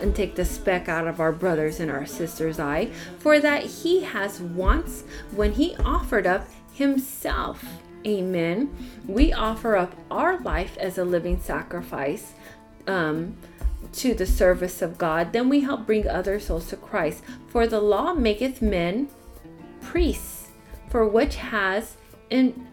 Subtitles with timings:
[0.00, 4.02] and take the speck out of our brothers and our sisters' eye, for that he
[4.02, 7.64] has once, when he offered up himself.
[8.06, 8.74] Amen.
[9.06, 12.32] We offer up our life as a living sacrifice
[12.86, 13.36] um,
[13.92, 15.32] to the service of God.
[15.32, 17.22] Then we help bring other souls to Christ.
[17.48, 19.08] For the law maketh men
[19.82, 20.48] priests,
[20.88, 21.96] for which has
[22.30, 22.66] in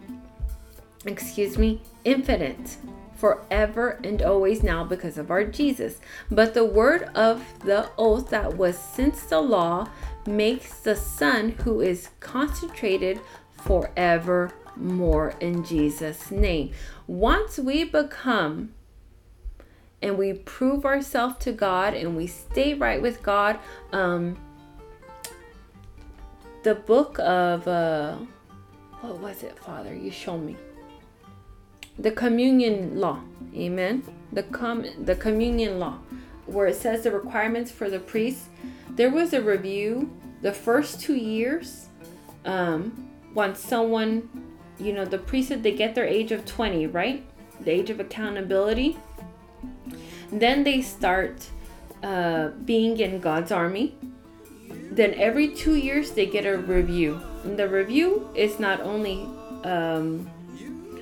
[1.04, 2.76] excuse me, infinite
[3.18, 6.00] forever and always now because of our Jesus.
[6.30, 9.88] But the word of the oath that was since the law
[10.26, 16.72] makes the Son who is concentrated forevermore in Jesus' name.
[17.06, 18.72] Once we become
[20.00, 23.58] and we prove ourselves to God and we stay right with God,
[23.92, 24.36] um,
[26.62, 28.16] the book of uh,
[29.00, 29.94] what was it, Father?
[29.94, 30.56] You show me
[31.98, 33.20] the communion law.
[33.54, 34.02] Amen.
[34.32, 35.98] The com the communion law,
[36.46, 38.46] where it says the requirements for the priest.
[38.90, 40.10] There was a review
[40.42, 41.86] the first two years.
[42.44, 44.28] Um, once someone,
[44.78, 47.24] you know, the priesthood, they get their age of 20, right?
[47.60, 48.96] The age of accountability.
[50.30, 51.46] Then they start
[52.02, 53.96] uh, being in God's army.
[54.90, 57.20] Then every two years they get a review.
[57.44, 59.22] And the review is not only
[59.64, 60.30] um,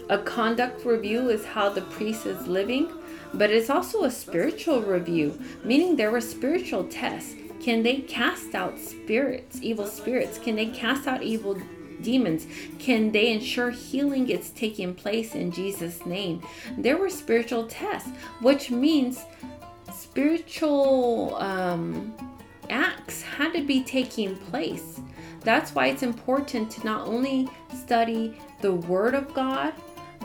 [0.09, 2.93] a conduct review is how the priest is living,
[3.35, 7.35] but it's also a spiritual review, meaning there were spiritual tests.
[7.61, 10.39] Can they cast out spirits, evil spirits?
[10.39, 11.59] Can they cast out evil
[12.03, 12.47] demons?
[12.79, 16.41] Can they ensure healing is taking place in Jesus' name?
[16.79, 19.25] There were spiritual tests, which means
[19.93, 22.15] spiritual um,
[22.71, 25.01] acts had to be taking place.
[25.41, 29.73] That's why it's important to not only study the Word of God,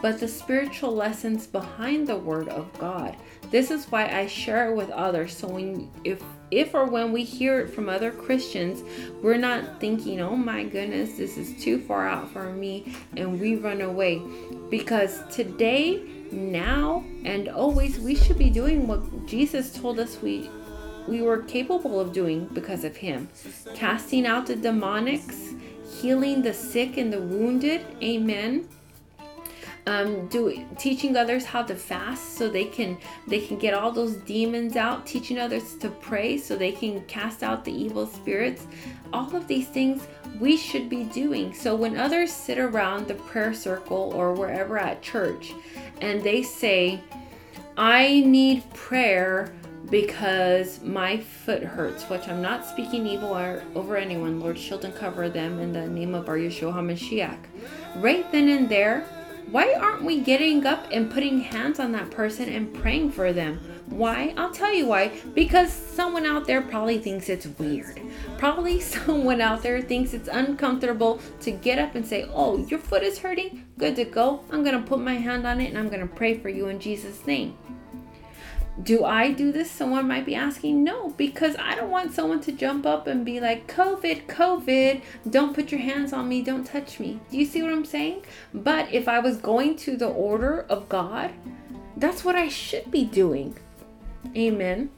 [0.01, 3.15] but the spiritual lessons behind the word of God.
[3.51, 5.37] This is why I share it with others.
[5.37, 8.83] So when if if or when we hear it from other Christians,
[9.21, 13.55] we're not thinking, "Oh my goodness, this is too far out for me," and we
[13.55, 14.21] run away.
[14.69, 16.01] Because today,
[16.31, 20.49] now, and always we should be doing what Jesus told us we
[21.07, 23.27] we were capable of doing because of him.
[23.73, 25.55] Casting out the demonics,
[25.99, 27.81] healing the sick and the wounded.
[28.01, 28.67] Amen
[29.87, 32.97] um, do teaching others how to fast so they can
[33.27, 37.41] they can get all those demons out teaching others to pray so they can cast
[37.41, 38.67] out the evil spirits
[39.11, 40.07] all of these things
[40.39, 45.01] we should be doing so when others sit around the prayer circle or wherever at
[45.01, 45.53] church
[46.01, 46.99] and they say
[47.75, 49.51] i need prayer
[49.89, 53.33] because my foot hurts, which I'm not speaking evil
[53.75, 54.39] over anyone.
[54.39, 57.37] Lord, shield and cover them in the name of our Yeshua HaMashiach.
[57.97, 59.05] Right then and there,
[59.49, 63.59] why aren't we getting up and putting hands on that person and praying for them?
[63.87, 64.33] Why?
[64.37, 65.11] I'll tell you why.
[65.33, 68.01] Because someone out there probably thinks it's weird.
[68.37, 73.03] Probably someone out there thinks it's uncomfortable to get up and say, Oh, your foot
[73.03, 73.65] is hurting?
[73.77, 74.45] Good to go.
[74.51, 76.67] I'm going to put my hand on it and I'm going to pray for you
[76.67, 77.57] in Jesus' name.
[78.83, 79.69] Do I do this?
[79.69, 80.83] Someone might be asking.
[80.83, 85.53] No, because I don't want someone to jump up and be like, COVID, COVID, don't
[85.53, 87.19] put your hands on me, don't touch me.
[87.29, 88.23] Do you see what I'm saying?
[88.53, 91.31] But if I was going to the order of God,
[91.97, 93.57] that's what I should be doing.
[94.35, 94.89] Amen.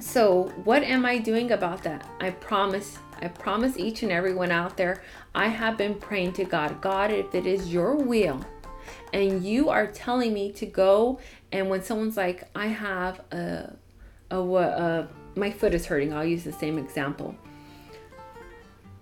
[0.00, 2.08] So, what am I doing about that?
[2.20, 5.02] I promise, I promise each and everyone out there,
[5.34, 6.80] I have been praying to God.
[6.80, 8.44] God, if it is your will,
[9.12, 11.20] and you are telling me to go
[11.54, 13.72] and when someone's like i have a
[14.30, 17.34] a, my foot is hurting i'll use the same example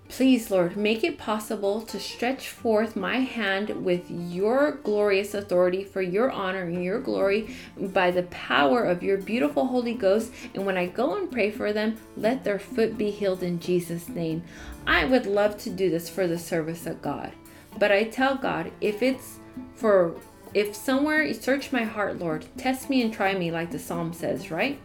[0.09, 6.03] Please, Lord, make it possible to stretch forth my hand with your glorious authority for
[6.03, 10.31] your honor and your glory by the power of your beautiful Holy Ghost.
[10.55, 14.11] And when I go and pray for them, let their foot be healed in Jesus'
[14.11, 14.43] name.
[14.87, 17.33] I would love to do this for the service of God.
[17.79, 19.39] But I tell God, if it's
[19.77, 20.15] for
[20.55, 24.13] if somewhere you search my heart, Lord, test me and try me like the psalm
[24.13, 24.79] says, right?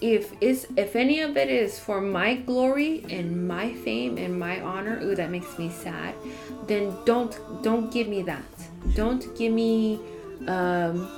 [0.00, 4.60] If is if any of it is for my glory and my fame and my
[4.60, 6.14] honor, ooh, that makes me sad.
[6.68, 8.44] Then don't don't give me that.
[8.94, 9.98] Don't give me
[10.46, 11.08] um,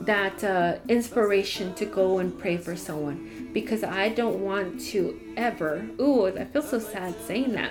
[0.00, 5.88] that uh, inspiration to go and pray for someone because I don't want to ever.
[6.00, 7.70] Ooh, I feel so sad saying that.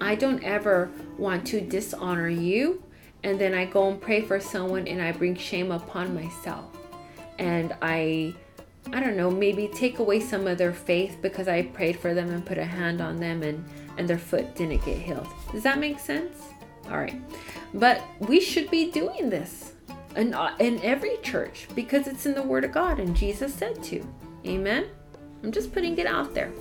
[0.00, 2.82] I don't ever want to dishonor you
[3.24, 6.66] and then I go and pray for someone and I bring shame upon myself.
[7.38, 8.34] And I
[8.92, 12.30] I don't know, maybe take away some of their faith because I prayed for them
[12.30, 13.64] and put a hand on them and
[13.96, 15.26] and their foot didn't get healed.
[15.52, 16.42] Does that make sense?
[16.90, 17.20] All right.
[17.72, 19.72] But we should be doing this.
[20.16, 24.06] in, in every church because it's in the Word of God and Jesus said to.
[24.46, 24.86] Amen.
[25.42, 26.52] I'm just putting it out there.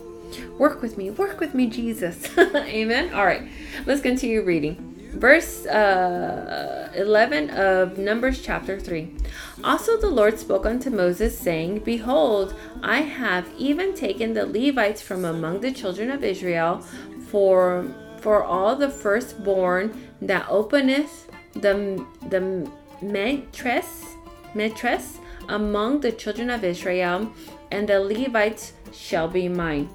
[0.58, 2.36] Work with me, work with me, Jesus.
[2.38, 3.14] Amen.
[3.14, 3.48] All right,
[3.86, 4.93] let's continue reading.
[5.14, 9.16] Verse uh, 11 of Numbers chapter 3.
[9.64, 15.24] Also, the Lord spoke unto Moses, saying, Behold, I have even taken the Levites from
[15.24, 16.80] among the children of Israel
[17.28, 17.86] for,
[18.22, 22.70] for all the firstborn that openeth the, the
[23.02, 24.16] metres,
[24.56, 27.32] metres among the children of Israel,
[27.72, 29.90] and the Levites shall be mine.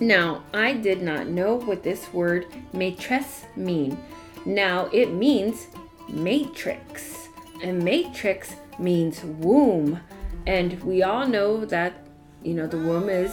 [0.00, 3.98] Now, I did not know what this word matress mean.
[4.44, 5.68] Now, it means
[6.08, 7.28] matrix,
[7.62, 10.00] and matrix means womb.
[10.46, 12.06] And we all know that,
[12.42, 13.32] you know, the womb is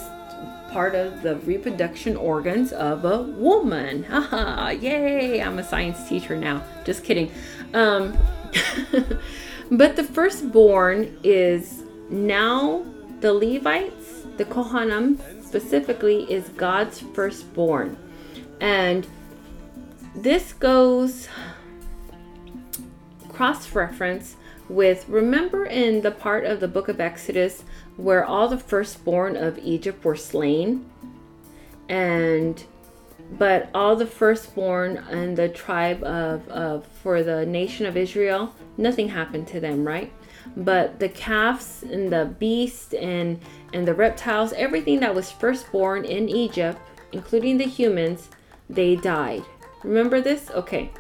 [0.71, 4.04] part of the reproduction organs of a woman.
[4.09, 6.63] Haha, yay, I'm a science teacher now.
[6.83, 7.31] Just kidding.
[7.74, 8.18] Um,
[9.71, 12.86] but the firstborn is now
[13.21, 17.98] the Levites, the Kohanim specifically, is God's firstborn.
[18.60, 19.07] And
[20.18, 21.28] this goes
[23.30, 24.36] cross reference
[24.68, 27.64] with remember in the part of the book of Exodus
[27.98, 30.90] where all the firstborn of Egypt were slain?
[31.88, 32.64] And
[33.31, 39.10] but all the firstborn and the tribe of, of for the nation of Israel nothing
[39.10, 40.12] happened to them right?
[40.56, 43.40] But the calves and the beast and
[43.72, 46.80] and the reptiles everything that was firstborn in Egypt
[47.12, 48.30] including the humans
[48.68, 49.44] they died
[49.83, 50.91] remember this okay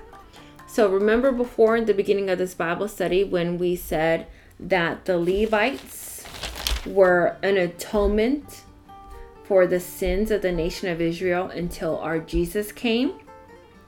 [0.67, 4.27] so remember before in the beginning of this Bible study when we said
[4.59, 6.23] that the Levites
[6.85, 8.63] were an atonement
[9.45, 13.13] for the sins of the nation of Israel until our Jesus came?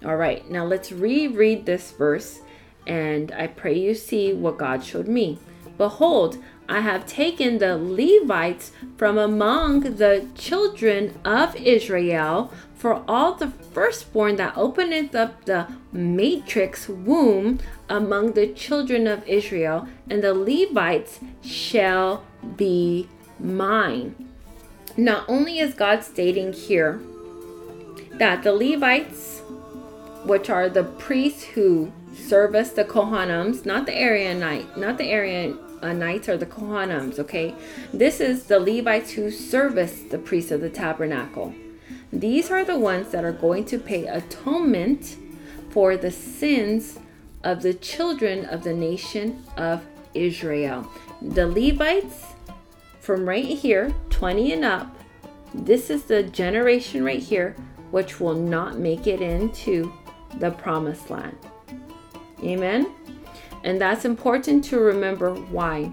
[0.05, 2.39] All right, now let's reread this verse
[2.87, 5.37] and I pray you see what God showed me.
[5.77, 6.37] Behold,
[6.69, 14.37] I have taken the Levites from among the children of Israel for all the firstborn
[14.37, 17.59] that openeth up the matrix womb
[17.89, 22.23] among the children of Israel, and the Levites shall
[22.55, 24.15] be mine.
[24.95, 27.01] Not only is God stating here
[28.13, 29.41] that the Levites,
[30.23, 36.37] which are the priests who service the Kohanims, not the Aaronite, not the Aaronites or
[36.37, 37.53] the Kohanims, okay?
[37.93, 41.53] This is the Levites who service the priests of the tabernacle.
[42.11, 45.17] These are the ones that are going to pay atonement
[45.69, 46.99] for the sins
[47.43, 50.89] of the children of the nation of Israel.
[51.21, 52.25] The Levites,
[52.99, 54.95] from right here, 20 and up,
[55.53, 57.55] this is the generation right here
[57.91, 59.91] which will not make it into
[60.35, 61.37] the promised land.
[62.43, 62.91] Amen.
[63.63, 65.91] And that's important to remember why.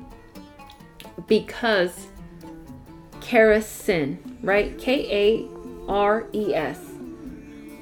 [1.27, 2.07] Because
[3.21, 4.79] Kares sin, right?
[4.79, 5.56] K A
[5.89, 6.79] R E S.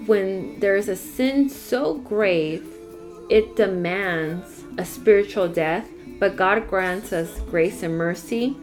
[0.07, 2.67] When there's a sin so grave,
[3.31, 8.57] it demands a spiritual death, but God grants us grace and mercy.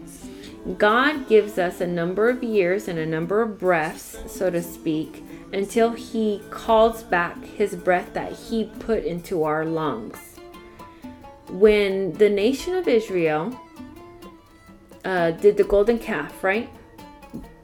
[0.78, 5.24] God gives us a number of years and a number of breaths, so to speak,
[5.52, 10.20] until He calls back His breath that He put into our lungs.
[11.50, 13.60] When the nation of Israel
[15.04, 16.70] uh, did the golden calf, right?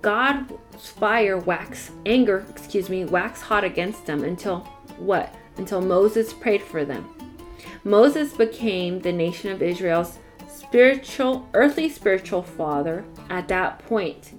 [0.01, 4.59] God's fire wax anger, excuse me, wax hot against them until
[4.97, 5.33] what?
[5.57, 7.07] Until Moses prayed for them.
[7.83, 14.33] Moses became the nation of Israel's spiritual, earthly spiritual father at that point.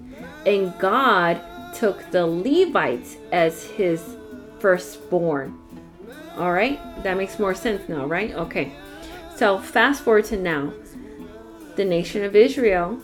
[0.45, 1.41] And God
[1.73, 4.15] took the Levites as his
[4.59, 5.57] firstborn.
[6.37, 8.33] All right, that makes more sense now, right?
[8.33, 8.71] Okay,
[9.35, 10.73] so fast forward to now.
[11.75, 12.99] The nation of Israel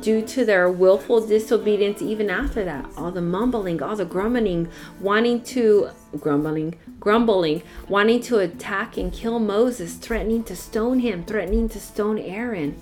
[0.00, 4.68] due to their willful disobedience even after that all the mumbling all the grumbling
[5.00, 5.88] wanting to
[6.20, 12.18] grumbling grumbling wanting to attack and kill moses threatening to stone him threatening to stone
[12.18, 12.76] aaron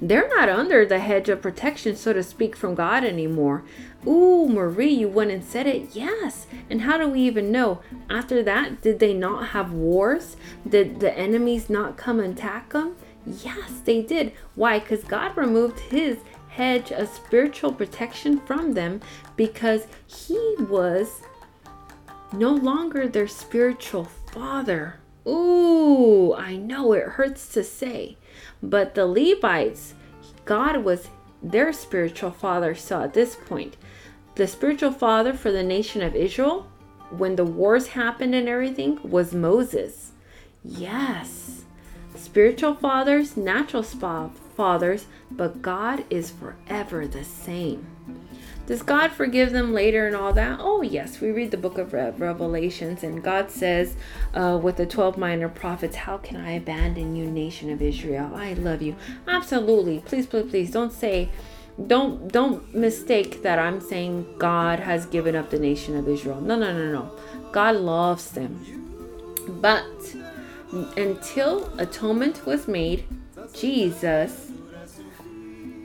[0.00, 3.64] they're not under the hedge of protection, so to speak, from God anymore.
[4.06, 5.94] Ooh, Marie, you went and said it.
[5.94, 6.46] Yes.
[6.68, 7.80] And how do we even know?
[8.10, 10.36] After that, did they not have wars?
[10.68, 12.96] Did the enemies not come and attack them?
[13.26, 14.32] Yes, they did.
[14.54, 14.78] Why?
[14.78, 19.00] Because God removed his hedge of spiritual protection from them
[19.36, 21.22] because he was
[22.32, 25.00] no longer their spiritual father.
[25.26, 28.16] Ooh, I know it hurts to say.
[28.62, 29.94] But the Levites,
[30.44, 31.08] God was
[31.42, 32.74] their spiritual father.
[32.74, 33.76] So at this point,
[34.34, 36.66] the spiritual father for the nation of Israel,
[37.10, 40.12] when the wars happened and everything, was Moses.
[40.62, 41.63] Yes.
[42.24, 47.86] Spiritual fathers, natural spa fathers, but God is forever the same.
[48.66, 50.58] Does God forgive them later and all that?
[50.58, 51.20] Oh, yes.
[51.20, 53.94] We read the book of Revelations, and God says
[54.32, 58.34] uh, with the 12 minor prophets, How can I abandon you, nation of Israel?
[58.34, 58.96] I love you.
[59.28, 59.98] Absolutely.
[60.00, 61.28] Please, please, please don't say,
[61.86, 66.40] don't don't mistake that I'm saying God has given up the nation of Israel.
[66.40, 67.18] No, no, no, no.
[67.52, 68.64] God loves them.
[69.60, 69.84] But
[70.96, 73.04] until atonement was made,
[73.54, 74.50] Jesus,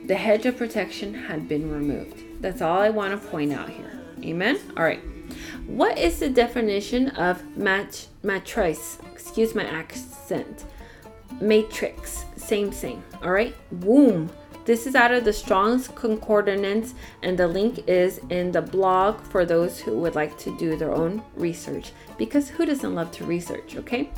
[0.06, 2.42] the hedge of protection had been removed.
[2.42, 4.00] That's all I want to point out here.
[4.24, 4.58] Amen?
[4.76, 5.00] All right.
[5.66, 8.98] What is the definition of mat- matrice?
[9.12, 10.64] Excuse my accent.
[11.40, 12.24] Matrix.
[12.36, 13.02] Same, thing.
[13.22, 13.54] All right.
[13.70, 14.30] Womb.
[14.64, 19.44] This is out of the Strong's Concordance, and the link is in the blog for
[19.44, 21.92] those who would like to do their own research.
[22.18, 24.10] Because who doesn't love to research, okay?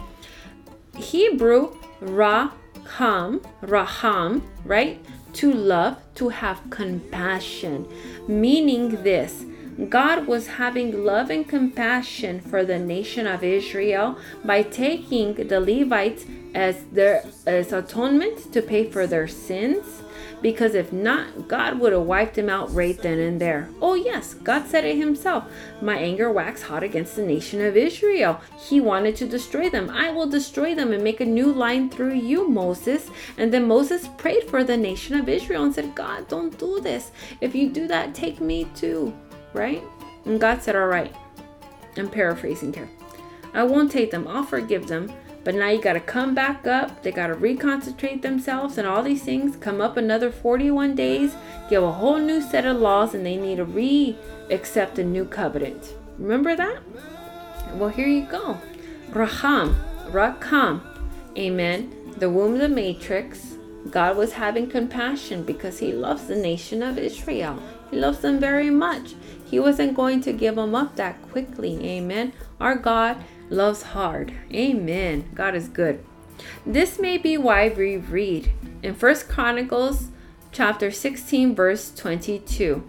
[0.97, 5.05] Hebrew, raham, raham, right?
[5.35, 7.89] To love, to have compassion
[8.29, 9.45] meaning this
[9.89, 16.27] God was having love and compassion for the nation of Israel by taking the Levites
[16.55, 20.02] as their as atonement to pay for their sins
[20.43, 23.69] because if not, God would have wiped them out right then and there.
[23.81, 25.45] Oh, yes, God said it himself.
[25.81, 28.41] My anger waxed hot against the nation of Israel.
[28.59, 29.89] He wanted to destroy them.
[29.89, 33.09] I will destroy them and make a new line through you, Moses.
[33.39, 37.13] And then Moses prayed for the nation of Israel and said, God, don't do this.
[37.41, 39.15] If you do that, take me too.
[39.53, 39.83] Right?
[40.25, 41.15] And God said, All right.
[41.97, 42.89] I'm paraphrasing here.
[43.55, 45.13] I won't take them, I'll forgive them
[45.45, 47.03] but now you got to come back up.
[47.03, 49.57] They got to reconcentrate themselves and all these things.
[49.57, 51.35] Come up another 41 days,
[51.69, 54.17] give a whole new set of laws, and they need to re
[54.51, 55.95] accept a new covenant.
[56.19, 56.83] Remember that?
[57.75, 58.59] Well, here you go.
[59.11, 59.77] Raham,
[60.11, 60.81] Rakam,
[61.37, 62.13] Amen.
[62.19, 63.57] The womb of the matrix.
[63.91, 67.61] God was having compassion because He loves the nation of Israel.
[67.91, 69.15] He loves them very much.
[69.45, 71.79] He wasn't going to give them up that quickly.
[71.85, 72.33] Amen.
[72.61, 73.23] Our God
[73.53, 74.33] loves hard.
[74.53, 75.29] Amen.
[75.35, 76.05] God is good.
[76.67, 78.51] This may be why we read
[78.83, 80.09] in First Chronicles
[80.51, 82.83] chapter 16 verse 22.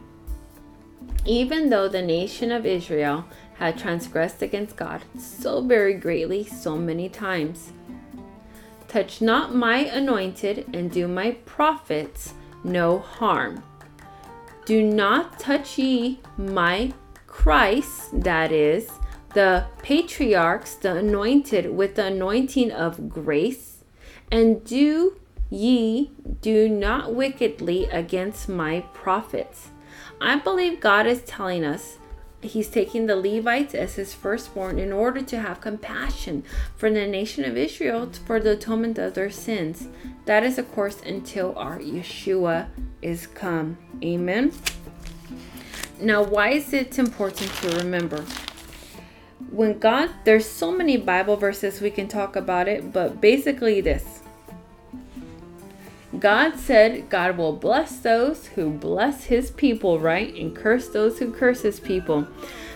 [1.25, 7.07] Even though the nation of Israel had transgressed against God so very greatly so many
[7.09, 7.71] times,
[8.87, 13.63] touch not my anointed and do my prophets no harm.
[14.65, 16.93] Do not touch ye my
[17.27, 18.89] Christ, that is,
[19.33, 23.83] the patriarchs, the anointed, with the anointing of grace,
[24.31, 26.11] and do ye
[26.41, 29.69] do not wickedly against my prophets.
[30.19, 31.97] I believe God is telling us
[32.43, 36.43] He's taking the Levites as his firstborn in order to have compassion
[36.75, 39.87] for the nation of Israel for the atonement of their sins.
[40.25, 42.67] That is, of course, until our Yeshua
[43.01, 43.77] is come.
[44.03, 44.51] Amen.
[46.01, 48.25] Now, why is it important to remember?
[49.53, 54.21] When God, there's so many Bible verses we can talk about it, but basically this
[56.19, 60.33] God said God will bless those who bless his people, right?
[60.33, 62.27] And curse those who curse his people.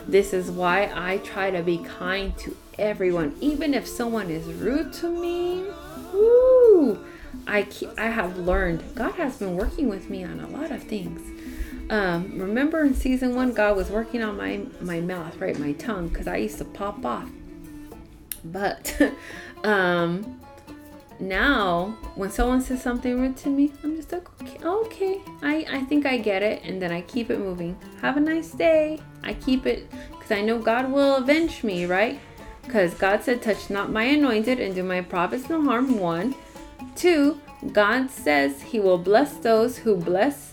[0.08, 4.94] This is why I try to be kind to everyone, even if someone is rude
[4.94, 5.66] to me.
[6.14, 7.04] Woo!
[7.48, 7.68] I,
[7.98, 11.37] I have learned, God has been working with me on a lot of things.
[11.90, 16.10] Um, remember in season one, God was working on my my mouth, right, my tongue,
[16.10, 17.30] because I used to pop off.
[18.44, 19.00] But
[19.64, 20.42] um,
[21.20, 25.82] now, when someone says something rude to me, I'm just like, okay, okay, I I
[25.86, 27.78] think I get it, and then I keep it moving.
[28.02, 29.00] Have a nice day.
[29.24, 32.20] I keep it because I know God will avenge me, right?
[32.64, 36.36] Because God said, "Touch not my anointed, and do my prophets no harm." One,
[36.96, 37.40] two.
[37.72, 40.47] God says He will bless those who bless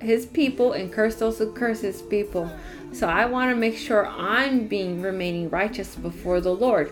[0.00, 2.50] his people and curse those who curse his people.
[2.92, 6.90] So I want to make sure I'm being remaining righteous before the Lord.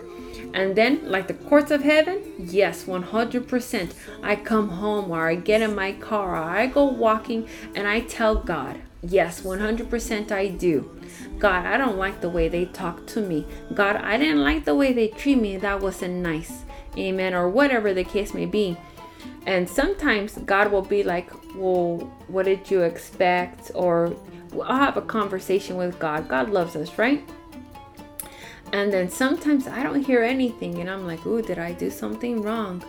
[0.53, 3.93] And then, like the courts of heaven, yes, 100%.
[4.23, 7.99] I come home or I get in my car or I go walking and I
[8.01, 10.89] tell God, yes, 100% I do.
[11.37, 13.45] God, I don't like the way they talk to me.
[13.73, 15.57] God, I didn't like the way they treat me.
[15.57, 16.63] That wasn't nice.
[16.97, 17.33] Amen.
[17.33, 18.77] Or whatever the case may be.
[19.45, 23.71] And sometimes God will be like, Well, what did you expect?
[23.75, 24.15] Or
[24.53, 26.27] I'll have a conversation with God.
[26.27, 27.27] God loves us, right?
[28.71, 32.41] And then sometimes I don't hear anything and I'm like, Ooh, did I do something
[32.41, 32.83] wrong?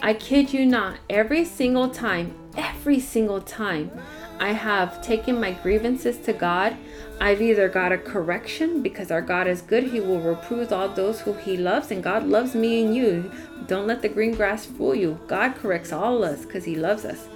[0.00, 3.90] I kid you not, every single time, every single time
[4.38, 6.76] I have taken my grievances to God,
[7.18, 11.20] I've either got a correction because our God is good, He will reprove all those
[11.20, 13.32] who He loves, and God loves me and you.
[13.66, 15.18] Don't let the green grass fool you.
[15.26, 17.28] God corrects all of us because He loves us.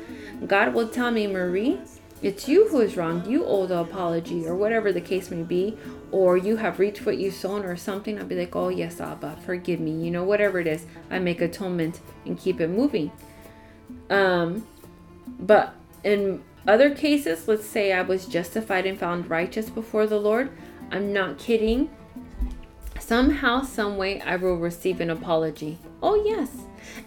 [0.47, 1.79] God will tell me, Marie,
[2.23, 3.29] it's you who is wrong.
[3.29, 5.77] You owe the apology, or whatever the case may be,
[6.11, 8.19] or you have reached what you've sown, or something.
[8.19, 9.93] I'll be like, oh, yes, Abba, forgive me.
[9.93, 13.11] You know, whatever it is, I make atonement and keep it moving.
[14.11, 14.67] Um,
[15.39, 20.51] but in other cases, let's say I was justified and found righteous before the Lord.
[20.91, 21.91] I'm not kidding.
[22.99, 25.79] Somehow, some way, I will receive an apology.
[26.03, 26.51] Oh, yes.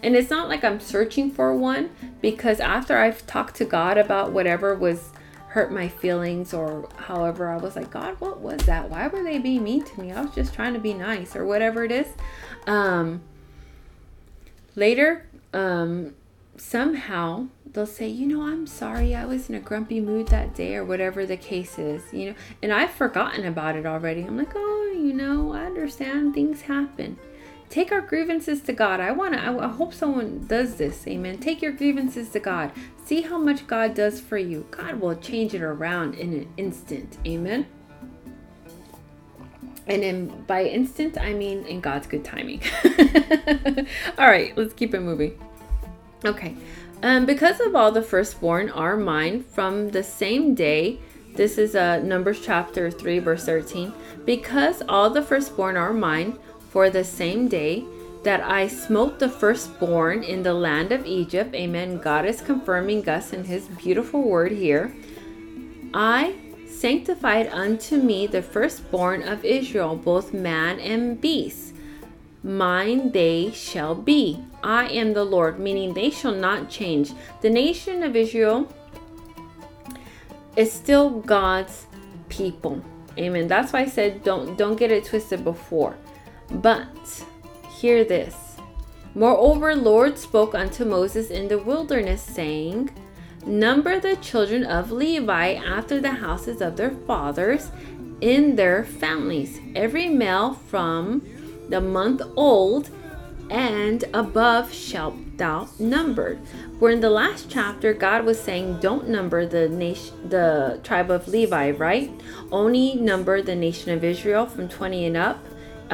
[0.02, 4.32] And it's not like I'm searching for one because after I've talked to God about
[4.32, 5.12] whatever was
[5.48, 8.90] hurt my feelings or however I was like, God, what was that?
[8.90, 10.10] Why were they being mean to me?
[10.10, 12.08] I was just trying to be nice or whatever it is.
[12.66, 13.22] Um,
[14.74, 16.14] later, um,
[16.56, 20.76] somehow they'll say, you know, I'm sorry, I was in a grumpy mood that day,
[20.76, 24.22] or whatever the case is, you know, and I've forgotten about it already.
[24.22, 27.18] I'm like, oh, you know, I understand things happen.
[27.74, 29.00] Take our grievances to God.
[29.00, 31.08] I want to, I hope someone does this.
[31.08, 31.38] Amen.
[31.38, 32.70] Take your grievances to God.
[33.04, 34.64] See how much God does for you.
[34.70, 37.18] God will change it around in an instant.
[37.26, 37.66] Amen.
[39.88, 42.62] And in by instant, I mean in God's good timing.
[44.18, 45.36] all right, let's keep it moving.
[46.24, 46.54] Okay.
[47.02, 51.00] Um, because of all the firstborn are mine from the same day.
[51.34, 53.92] This is uh, Numbers chapter 3, verse 13.
[54.24, 56.38] Because all the firstborn are mine
[56.74, 57.84] for the same day
[58.24, 61.54] that I smote the firstborn in the land of Egypt.
[61.54, 61.98] Amen.
[61.98, 64.92] God is confirming us in his beautiful word here.
[65.94, 66.34] I
[66.66, 71.74] sanctified unto me the firstborn of Israel, both man and beast
[72.44, 74.38] mine they shall be.
[74.62, 77.12] I am the Lord, meaning they shall not change.
[77.40, 78.68] The nation of Israel
[80.56, 81.86] is still God's
[82.28, 82.84] people.
[83.16, 83.48] Amen.
[83.48, 85.96] That's why I said don't don't get it twisted before.
[86.50, 87.24] But
[87.68, 88.34] hear this.
[89.14, 92.90] Moreover, Lord spoke unto Moses in the wilderness, saying,
[93.46, 97.70] Number the children of Levi after the houses of their fathers
[98.20, 101.22] in their families, every male from
[101.68, 102.90] the month old
[103.50, 106.38] and above shalt thou numbered.
[106.78, 111.28] Where in the last chapter, God was saying, don't number the nation, the tribe of
[111.28, 112.10] Levi, right?
[112.50, 115.44] Only number the nation of Israel from 20 and up,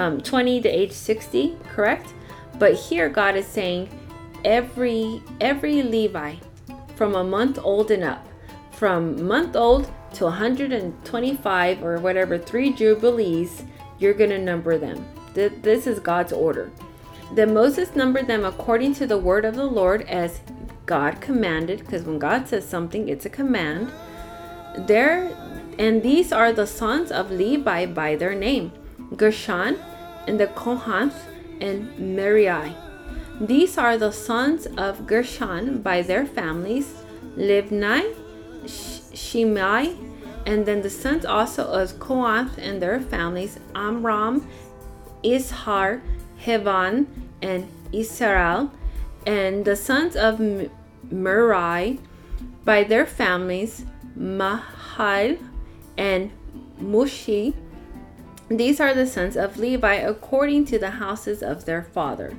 [0.01, 2.15] um, 20 to age 60, correct?
[2.59, 3.89] But here God is saying,
[4.45, 6.37] every every Levi
[6.97, 8.27] from a month old and up,
[8.73, 13.65] from month old to 125 or whatever three jubilees,
[13.99, 15.07] you're gonna number them.
[15.35, 16.71] This is God's order.
[17.33, 20.41] Then Moses numbered them according to the word of the Lord as
[20.87, 23.93] God commanded, because when God says something, it's a command.
[24.79, 25.31] There
[25.79, 28.73] and these are the sons of Levi by their name
[29.17, 29.79] Gershon
[30.31, 31.27] and the Kohath
[31.61, 32.73] and Merari.
[33.41, 37.03] These are the sons of Gershon by their families
[37.37, 38.15] Libni,
[39.13, 39.97] Shimei,
[40.47, 44.47] and then the sons also of Kohath and their families Amram
[45.25, 46.01] Izhar,
[46.45, 47.07] Hevan,
[47.43, 48.71] and Israel,
[49.27, 50.41] and the sons of
[51.11, 51.99] Merari
[52.65, 55.37] by their families, Mahal
[55.99, 56.31] and
[56.81, 57.55] Mushi.
[58.51, 62.37] These are the sons of Levi according to the houses of their father.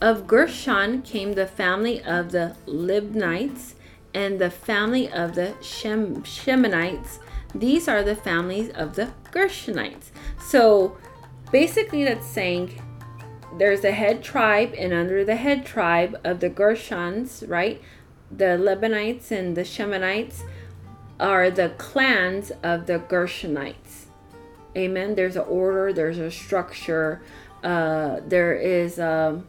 [0.00, 3.74] Of Gershon came the family of the Libnites
[4.12, 7.18] and the family of the Shem- Shemonites.
[7.54, 10.10] These are the families of the Gershonites.
[10.40, 10.96] So
[11.54, 12.82] Basically, that's saying
[13.58, 17.80] there's a head tribe, and under the head tribe of the Gershons, right?
[18.28, 20.42] The Lebanites and the Shemonites
[21.20, 23.83] are the clans of the Gershonites.
[24.76, 25.14] Amen.
[25.14, 27.22] There's an order, there's a structure,
[27.62, 29.42] uh, there is a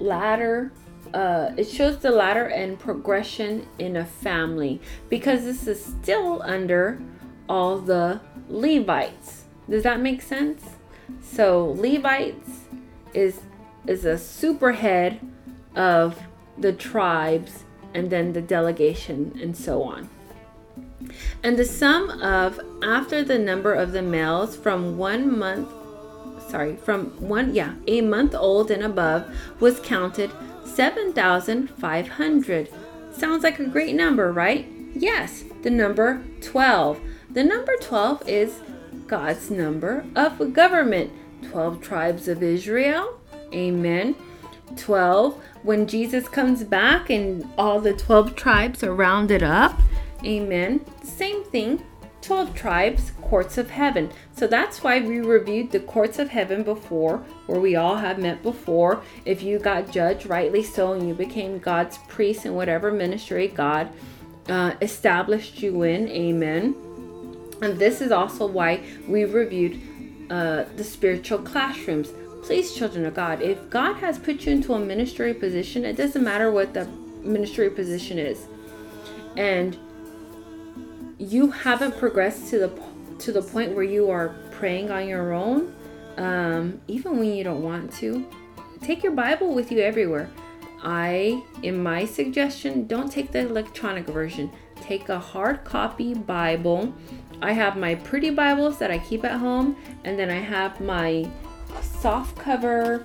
[0.00, 0.72] ladder.
[1.12, 7.00] Uh, it shows the ladder and progression in a family because this is still under
[7.48, 9.44] all the Levites.
[9.68, 10.62] Does that make sense?
[11.22, 12.66] So Levites
[13.12, 13.40] is
[13.86, 15.20] is a super head
[15.76, 16.18] of
[16.58, 20.08] the tribes and then the delegation and so on.
[21.42, 25.68] And the sum of after the number of the males from one month
[26.48, 29.26] sorry, from one yeah, a month old and above
[29.60, 30.30] was counted
[30.64, 32.68] 7,500.
[33.12, 34.66] Sounds like a great number, right?
[34.94, 37.00] Yes, the number 12.
[37.30, 38.60] The number 12 is
[39.06, 41.10] God's number of government
[41.50, 43.18] 12 tribes of Israel.
[43.52, 44.14] Amen.
[44.76, 49.80] 12 when Jesus comes back and all the 12 tribes are rounded up.
[50.24, 50.84] Amen.
[51.02, 51.84] Same thing.
[52.24, 54.10] 12 tribes, courts of heaven.
[54.34, 58.42] So that's why we reviewed the courts of heaven before, where we all have met
[58.42, 59.02] before.
[59.26, 63.90] If you got judged rightly so and you became God's priest in whatever ministry God
[64.48, 66.74] uh, established you in, amen.
[67.60, 69.80] And this is also why we reviewed
[70.30, 72.10] uh, the spiritual classrooms.
[72.42, 76.24] Please, children of God, if God has put you into a ministry position, it doesn't
[76.24, 76.86] matter what the
[77.22, 78.46] ministry position is.
[79.36, 79.78] And
[81.30, 82.82] you haven't progressed to the
[83.18, 85.74] to the point where you are praying on your own,
[86.16, 88.28] um, even when you don't want to,
[88.82, 90.28] take your Bible with you everywhere.
[90.82, 94.50] I, in my suggestion, don't take the electronic version.
[94.82, 96.92] Take a hard copy Bible.
[97.40, 101.30] I have my pretty Bibles that I keep at home, and then I have my
[101.80, 103.04] soft cover,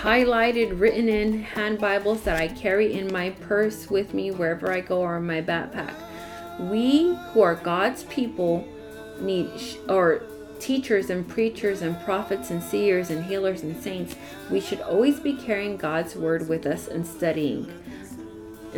[0.00, 4.80] highlighted, written in hand Bibles that I carry in my purse with me wherever I
[4.80, 5.94] go or in my backpack.
[6.58, 8.66] We who are God's people
[9.20, 9.50] need,
[9.88, 10.22] or
[10.58, 14.16] teachers and preachers and prophets and seers and healers and saints,
[14.50, 17.72] we should always be carrying God's word with us and studying.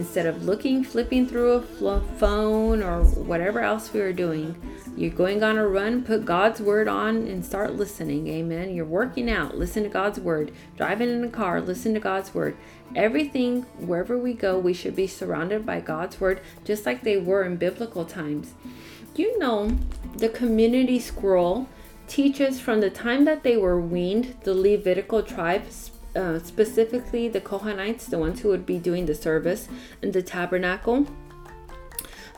[0.01, 4.57] Instead of looking, flipping through a phone or whatever else we are doing,
[4.97, 8.27] you're going on a run, put God's word on and start listening.
[8.29, 8.75] Amen.
[8.75, 10.53] You're working out, listen to God's word.
[10.75, 12.57] Driving in a car, listen to God's word.
[12.97, 17.45] Everything, wherever we go, we should be surrounded by God's word, just like they were
[17.45, 18.55] in biblical times.
[19.17, 19.77] You know,
[20.17, 21.69] the community scroll
[22.09, 28.07] teaches from the time that they were weaned, the Levitical tribes, uh, specifically the Kohanites,
[28.07, 29.69] the ones who would be doing the service
[30.03, 31.07] in the tabernacle.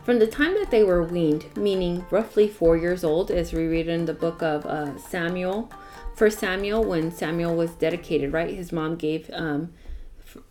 [0.05, 3.89] From the time that they were weaned, meaning roughly four years old, as we read
[3.89, 5.71] in the book of uh, Samuel,
[6.15, 8.55] for Samuel, when Samuel was dedicated, right?
[8.55, 9.73] His mom gave um,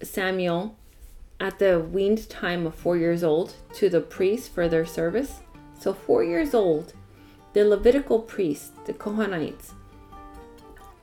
[0.02, 0.78] Samuel
[1.40, 5.42] at the weaned time of four years old to the priests for their service.
[5.80, 6.94] So, four years old,
[7.54, 9.74] the Levitical priests, the Kohanites,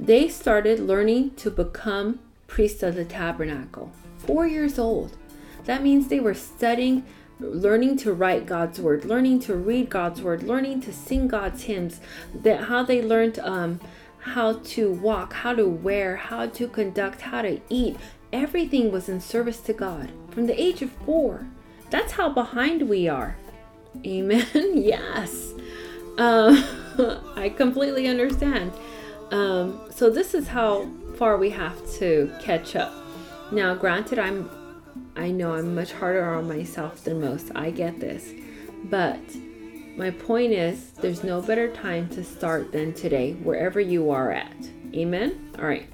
[0.00, 3.92] they started learning to become priests of the tabernacle.
[4.18, 5.16] Four years old.
[5.64, 7.04] That means they were studying,
[7.40, 12.00] learning to write God's word, learning to read God's word, learning to sing God's hymns.
[12.34, 13.80] That how they learned um,
[14.20, 17.96] how to walk, how to wear, how to conduct, how to eat.
[18.32, 21.46] Everything was in service to God from the age of four.
[21.90, 23.36] That's how behind we are.
[24.06, 24.46] Amen.
[24.54, 25.54] yes.
[26.18, 26.64] Um,
[27.36, 28.72] I completely understand.
[29.30, 32.92] Um, so this is how far we have to catch up.
[33.52, 34.50] Now, granted, I'm
[35.16, 37.50] I know I'm much harder on myself than most.
[37.54, 38.32] I get this.
[38.84, 39.20] But
[39.96, 44.56] my point is there's no better time to start than today, wherever you are at.
[44.94, 45.52] Amen?
[45.58, 45.88] All right.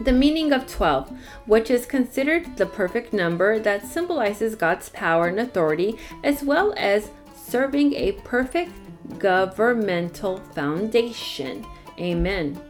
[0.00, 1.10] The meaning of 12,
[1.44, 7.10] which is considered the perfect number that symbolizes God's power and authority, as well as
[7.36, 8.72] serving a perfect
[9.18, 11.66] governmental foundation.
[12.00, 12.60] Amen.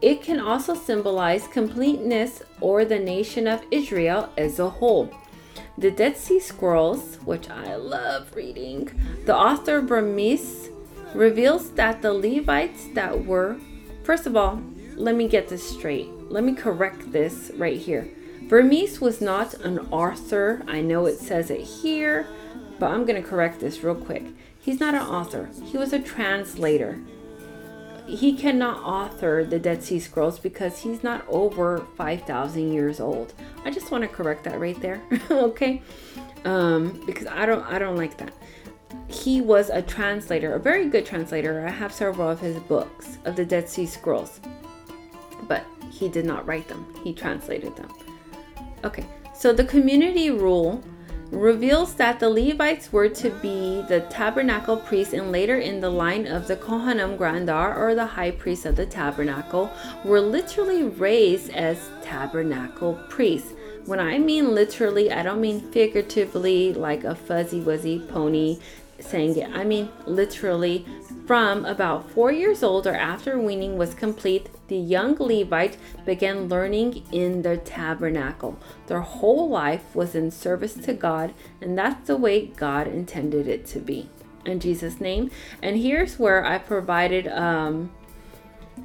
[0.00, 5.12] It can also symbolize completeness or the nation of Israel as a whole.
[5.76, 8.90] The Dead Sea Scrolls, which I love reading,
[9.26, 10.70] the author Vermes
[11.14, 13.58] reveals that the Levites that were,
[14.04, 14.62] first of all,
[14.96, 18.08] let me get this straight let me correct this right here.
[18.44, 20.62] Vermes was not an author.
[20.68, 22.26] I know it says it here,
[22.78, 24.24] but I'm going to correct this real quick.
[24.58, 27.00] He's not an author, he was a translator.
[28.10, 33.34] He cannot author the Dead Sea Scrolls because he's not over 5,000 years old.
[33.64, 35.80] I just want to correct that right there, okay?
[36.44, 38.32] Um, because I don't, I don't like that.
[39.06, 41.64] He was a translator, a very good translator.
[41.64, 44.40] I have several of his books of the Dead Sea Scrolls,
[45.46, 47.92] but he did not write them, he translated them.
[48.82, 50.82] Okay, so the community rule
[51.30, 56.26] reveals that the Levites were to be the tabernacle priests, and later in the line
[56.26, 59.70] of the Kohanim Grandar, or the high priest of the tabernacle,
[60.04, 63.52] were literally raised as tabernacle priests.
[63.86, 68.58] When I mean literally, I don't mean figuratively like a fuzzy wuzzy pony
[69.00, 69.48] saying it.
[69.50, 70.84] I mean literally
[71.26, 77.04] from about four years old or after weaning was complete, the young Levite began learning
[77.10, 78.56] in the tabernacle.
[78.86, 83.66] Their whole life was in service to God, and that's the way God intended it
[83.66, 84.08] to be.
[84.46, 85.32] In Jesus' name.
[85.60, 87.90] And here's where I provided um,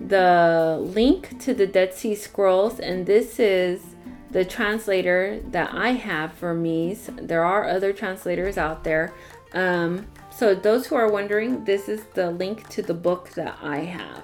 [0.02, 3.96] the link to the Dead Sea Scrolls, and this is
[4.32, 6.96] the translator that I have for me.
[6.96, 9.14] There are other translators out there.
[9.54, 13.78] Um, so, those who are wondering, this is the link to the book that I
[13.78, 14.24] have.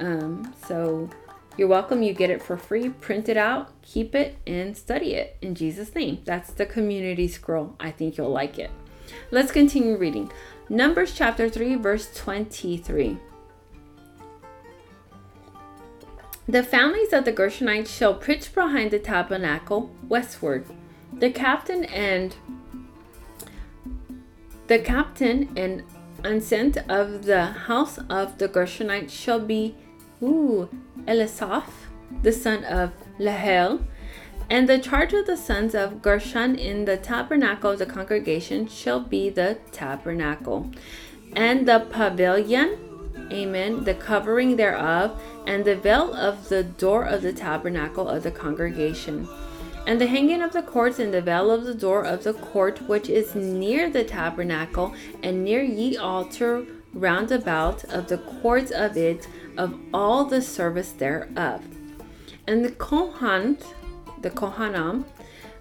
[0.00, 1.08] Um, so,
[1.56, 2.02] You're welcome.
[2.02, 2.88] You get it for free.
[2.88, 6.22] Print it out, keep it, and study it in Jesus' name.
[6.24, 7.76] That's the community scroll.
[7.78, 8.70] I think you'll like it.
[9.30, 10.32] Let's continue reading.
[10.68, 13.18] Numbers chapter 3, verse 23.
[16.48, 20.64] The families of the Gershonites shall pitch behind the tabernacle westward.
[21.12, 22.34] The captain and
[24.68, 25.82] the captain and
[26.24, 29.76] ensign of the house of the Gershonites shall be
[30.22, 30.68] ooh,
[31.06, 31.88] Elisaph,
[32.22, 33.84] the son of Lahel,
[34.48, 39.00] and the charge of the sons of Gershon in the tabernacle of the congregation shall
[39.00, 40.70] be the tabernacle,
[41.34, 42.76] and the pavilion,
[43.32, 48.30] amen, the covering thereof, and the veil of the door of the tabernacle of the
[48.30, 49.28] congregation.
[49.86, 52.82] And the hanging of the cords and the veil of the door of the court
[52.88, 58.96] which is near the tabernacle, and near ye altar round about of the cords of
[58.96, 59.26] it,
[59.60, 61.62] of all the service thereof.
[62.48, 63.62] And the Kohan,
[64.22, 65.04] the Kohanim,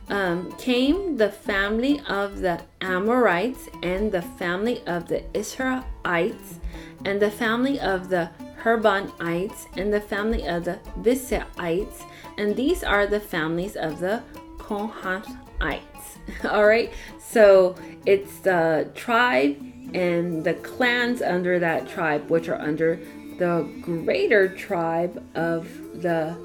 [0.07, 6.59] um, came the family of the Amorites and the family of the Israelites
[7.03, 8.29] and the family of the
[8.63, 12.03] Hebronites and the family of the Visites,
[12.37, 14.23] and these are the families of the
[14.57, 15.83] Kohanites.
[16.49, 19.57] All right, so it's the tribe
[19.93, 22.99] and the clans under that tribe, which are under
[23.39, 25.67] the greater tribe of
[26.01, 26.35] the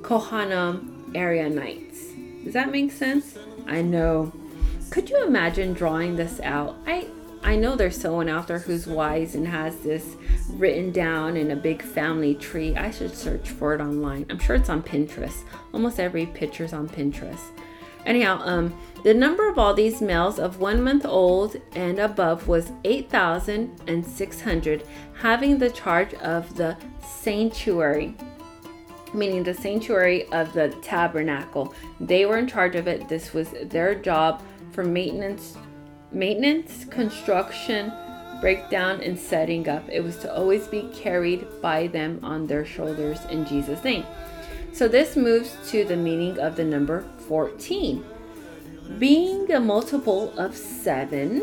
[0.00, 2.44] Kohanim Aaronites.
[2.44, 3.38] Does that make sense?
[3.66, 4.32] I know.
[4.90, 6.76] Could you imagine drawing this out?
[6.86, 7.06] I
[7.44, 10.16] I know there's someone out there who's wise and has this
[10.50, 12.76] written down in a big family tree.
[12.76, 14.26] I should search for it online.
[14.30, 15.42] I'm sure it's on Pinterest.
[15.74, 17.50] Almost every picture's on Pinterest.
[18.06, 22.70] Anyhow, um, the number of all these males of one month old and above was
[22.84, 24.86] 8,600,
[25.20, 28.14] having the charge of the sanctuary,
[29.12, 31.74] meaning the sanctuary of the tabernacle.
[31.98, 33.08] They were in charge of it.
[33.08, 35.56] This was their job for maintenance,
[36.12, 37.92] maintenance, construction,
[38.40, 39.88] breakdown, and setting up.
[39.88, 44.04] It was to always be carried by them on their shoulders in Jesus' name.
[44.72, 48.04] So this moves to the meaning of the number 14.
[48.98, 51.42] Being a multiple of 7,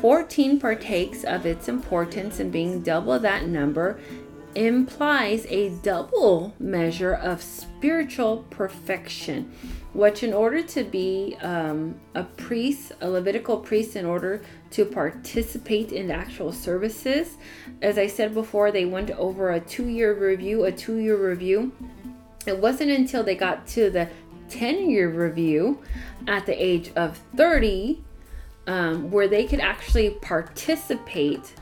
[0.00, 4.00] 14 partakes of its importance and being double that number
[4.54, 9.52] implies a double measure of spiritual perfection
[9.92, 15.92] which in order to be um, a priest a levitical priest in order to participate
[15.92, 17.36] in actual services
[17.80, 21.72] as i said before they went over a two-year review a two-year review.
[22.46, 24.08] It wasn't until they got to the
[24.50, 25.80] 10 year review
[26.26, 28.02] at the age of 30
[28.66, 31.54] um, where they could actually participate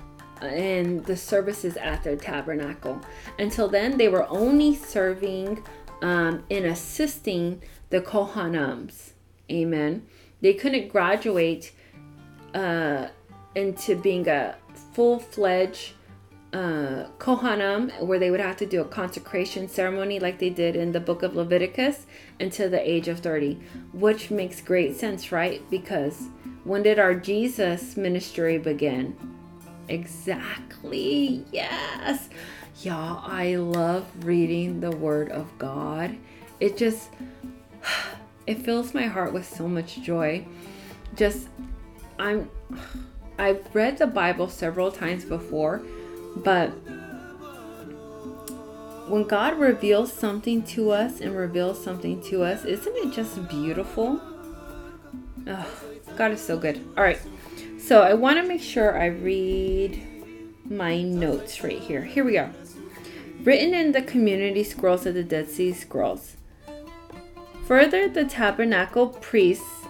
[0.42, 3.00] in the services at their tabernacle.
[3.38, 5.64] Until then, they were only serving
[6.02, 9.12] um, and assisting the Kohanims.
[9.50, 10.06] Amen.
[10.40, 11.72] They couldn't graduate
[12.54, 13.08] uh,
[13.54, 14.56] into being a
[14.92, 15.94] full fledged
[16.52, 20.92] uh, Kohanim, where they would have to do a consecration ceremony like they did in
[20.92, 22.06] the book of Leviticus
[22.40, 23.60] until the age of 30,
[23.92, 25.62] which makes great sense, right?
[25.70, 26.28] Because
[26.64, 29.16] when did our Jesus ministry begin?
[29.88, 32.28] Exactly, yes.
[32.82, 36.16] Y'all, I love reading the Word of God.
[36.60, 37.10] It just,
[38.46, 40.46] it fills my heart with so much joy.
[41.14, 41.48] Just,
[42.18, 42.50] I'm,
[43.38, 45.82] I've read the Bible several times before
[46.44, 46.70] but
[49.08, 54.20] when God reveals something to us and reveals something to us, isn't it just beautiful?
[55.46, 55.66] Oh,
[56.16, 56.84] God is so good.
[56.96, 57.20] All right.
[57.78, 60.02] So I want to make sure I read
[60.68, 62.04] my notes right here.
[62.04, 62.50] Here we go.
[63.42, 66.36] Written in the community scrolls of the Dead Sea Scrolls.
[67.66, 69.86] Further, the tabernacle priests,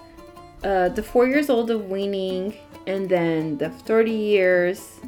[0.63, 2.55] uh, the four years old of weaning,
[2.87, 5.01] and then the 30 years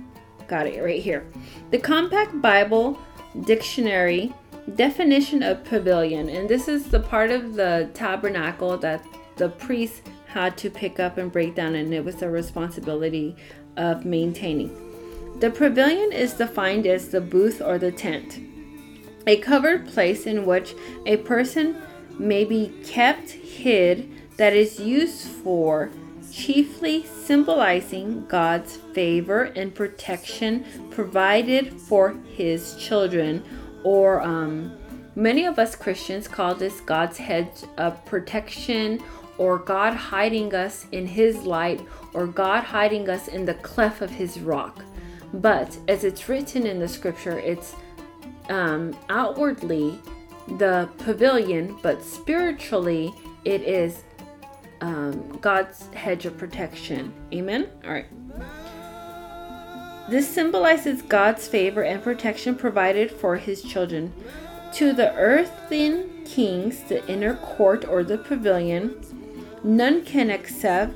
[0.50, 1.24] Got it right here.
[1.70, 2.98] The Compact Bible
[3.44, 4.34] Dictionary
[4.74, 9.04] definition of pavilion, and this is the part of the tabernacle that
[9.36, 13.36] the priest had to pick up and break down, and it was the responsibility
[13.76, 14.76] of maintaining.
[15.38, 18.40] The pavilion is defined as the booth or the tent,
[19.28, 20.74] a covered place in which
[21.06, 21.80] a person
[22.18, 25.92] may be kept hid that is used for
[26.32, 33.42] chiefly symbolizing God's favor and protection provided for his children.
[33.84, 34.76] Or um,
[35.14, 39.02] many of us Christians call this God's hedge of protection,
[39.38, 41.80] or God hiding us in his light,
[42.12, 44.84] or God hiding us in the cleft of his rock.
[45.32, 47.74] But as it's written in the scripture, it's
[48.48, 49.98] um, outwardly
[50.58, 53.14] the pavilion, but spiritually
[53.44, 54.02] it is
[54.80, 57.12] um, God's hedge of protection.
[57.32, 57.68] Amen?
[57.84, 58.06] All right.
[60.08, 64.12] This symbolizes God's favor and protection provided for his children.
[64.74, 69.00] To the earthen kings, the inner court or the pavilion,
[69.62, 70.94] none can accept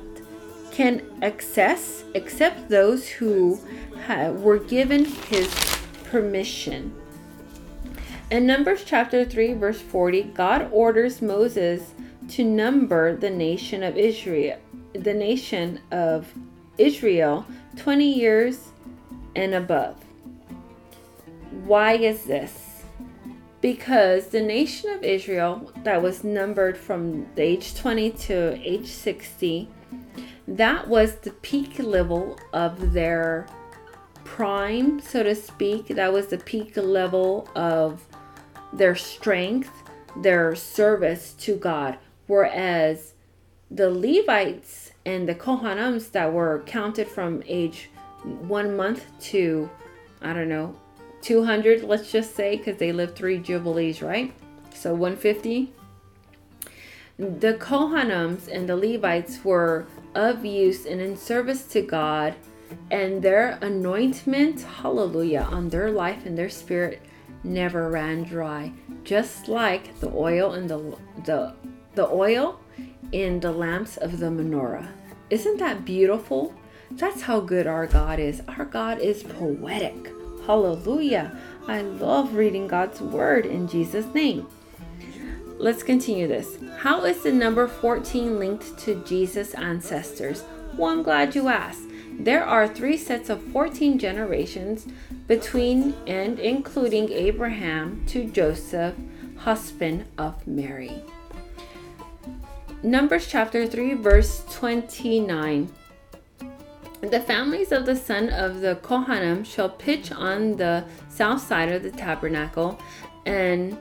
[0.71, 3.57] can access except those who
[4.33, 5.47] were given his
[6.03, 6.93] permission.
[8.29, 11.93] In Numbers chapter 3 verse 40, God orders Moses
[12.29, 14.57] to number the nation of Israel,
[14.93, 16.33] the nation of
[16.77, 17.45] Israel
[17.77, 18.69] 20 years
[19.35, 19.97] and above.
[21.63, 22.83] Why is this?
[23.61, 29.69] Because the nation of Israel that was numbered from the age 20 to age 60,
[30.47, 33.47] that was the peak level of their
[34.23, 35.87] prime, so to speak.
[35.87, 38.05] That was the peak level of
[38.73, 39.71] their strength,
[40.17, 41.97] their service to God.
[42.27, 43.13] Whereas
[43.69, 47.89] the Levites and the Kohanums that were counted from age
[48.23, 49.69] one month to,
[50.21, 50.75] I don't know,
[51.21, 54.33] 200, let's just say, because they lived three jubilees, right?
[54.73, 55.73] So 150.
[57.17, 62.35] The Kohanums and the Levites were of use and in service to God,
[62.91, 67.01] and their anointment, hallelujah, on their life and their spirit
[67.43, 68.71] never ran dry,
[69.03, 71.53] just like the oil and the the
[71.95, 72.59] the oil
[73.11, 74.89] in the lamps of the menorah.
[75.29, 76.53] Isn't that beautiful?
[76.91, 78.41] That's how good our God is.
[78.47, 80.11] Our God is poetic.
[80.45, 81.37] Hallelujah.
[81.67, 84.47] I love reading God's word in Jesus' name.
[85.57, 86.57] Let's continue this.
[86.77, 90.43] How is the number 14 linked to Jesus' ancestors?
[90.77, 91.81] Well, I'm glad you asked.
[92.19, 94.85] There are three sets of 14 generations
[95.27, 98.95] between and including Abraham to Joseph,
[99.37, 101.01] husband of Mary.
[102.85, 105.73] Numbers chapter 3, verse 29.
[107.01, 111.81] The families of the son of the Kohanim shall pitch on the south side of
[111.81, 112.79] the tabernacle,
[113.25, 113.75] and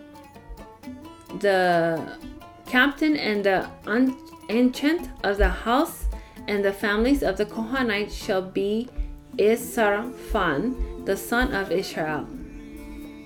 [1.40, 2.17] the
[2.64, 3.69] captain and the
[4.49, 6.07] ancient of the house
[6.49, 8.88] and the families of the Kohanites shall be
[9.37, 12.27] Isarphan, the son of Israel.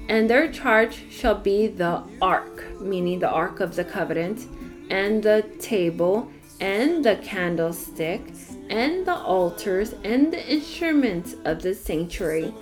[0.09, 4.41] And their charge shall be the ark, meaning the ark of the covenant,
[4.91, 8.23] and the table, and the candlestick,
[8.69, 12.53] and the altars, and the instruments of the sanctuary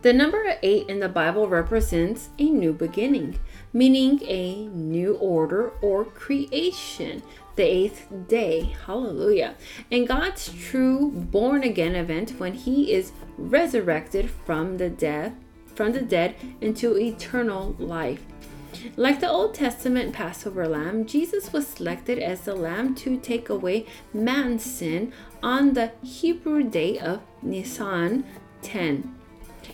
[0.02, 3.40] The number 8 in the Bible represents a new beginning,
[3.72, 7.24] meaning a new order or creation,
[7.56, 8.76] the eighth day.
[8.86, 9.56] Hallelujah.
[9.90, 15.32] And God's true born again event when he is resurrected from the death
[15.76, 18.24] from the dead into eternal life.
[18.96, 23.86] Like the Old Testament Passover lamb, Jesus was selected as the lamb to take away
[24.12, 25.12] man's sin
[25.42, 28.24] on the Hebrew day of Nisan
[28.62, 29.14] 10.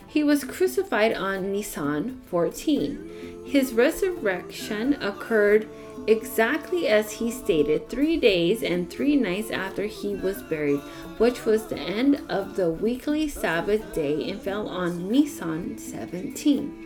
[0.05, 3.45] He was crucified on Nisan 14.
[3.45, 5.67] His resurrection occurred
[6.07, 10.79] exactly as he stated three days and three nights after he was buried,
[11.17, 16.82] which was the end of the weekly Sabbath day and fell on Nisan 17.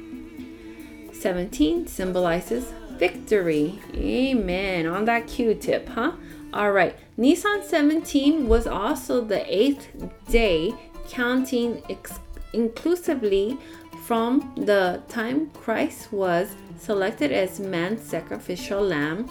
[1.21, 3.79] 17 symbolizes victory.
[3.93, 4.85] Amen.
[4.87, 6.13] On that Q tip, huh?
[6.53, 6.95] All right.
[7.17, 9.87] Nisan 17 was also the eighth
[10.29, 10.73] day,
[11.09, 12.19] counting ex-
[12.53, 13.57] inclusively
[14.05, 19.29] from the time Christ was selected as man's sacrificial lamb.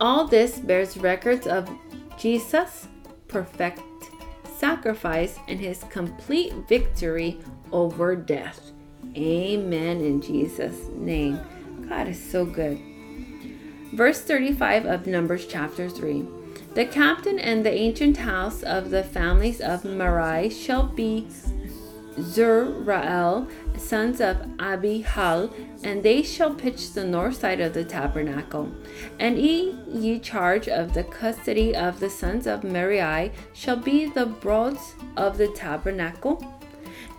[0.00, 1.68] All this bears records of
[2.18, 2.88] Jesus'
[3.28, 3.80] perfect
[4.56, 7.38] sacrifice and his complete victory
[7.72, 8.72] over death.
[9.16, 11.40] Amen in Jesus' name.
[11.88, 12.80] God is so good.
[13.92, 16.24] Verse 35 of Numbers chapter 3.
[16.74, 21.26] The captain and the ancient house of the families of Merari shall be
[22.16, 25.52] Zerael, sons of Abihal,
[25.82, 28.70] and they shall pitch the north side of the tabernacle.
[29.18, 34.26] And ye, ye charge of the custody of the sons of Merari, shall be the
[34.26, 36.59] broads of the tabernacle,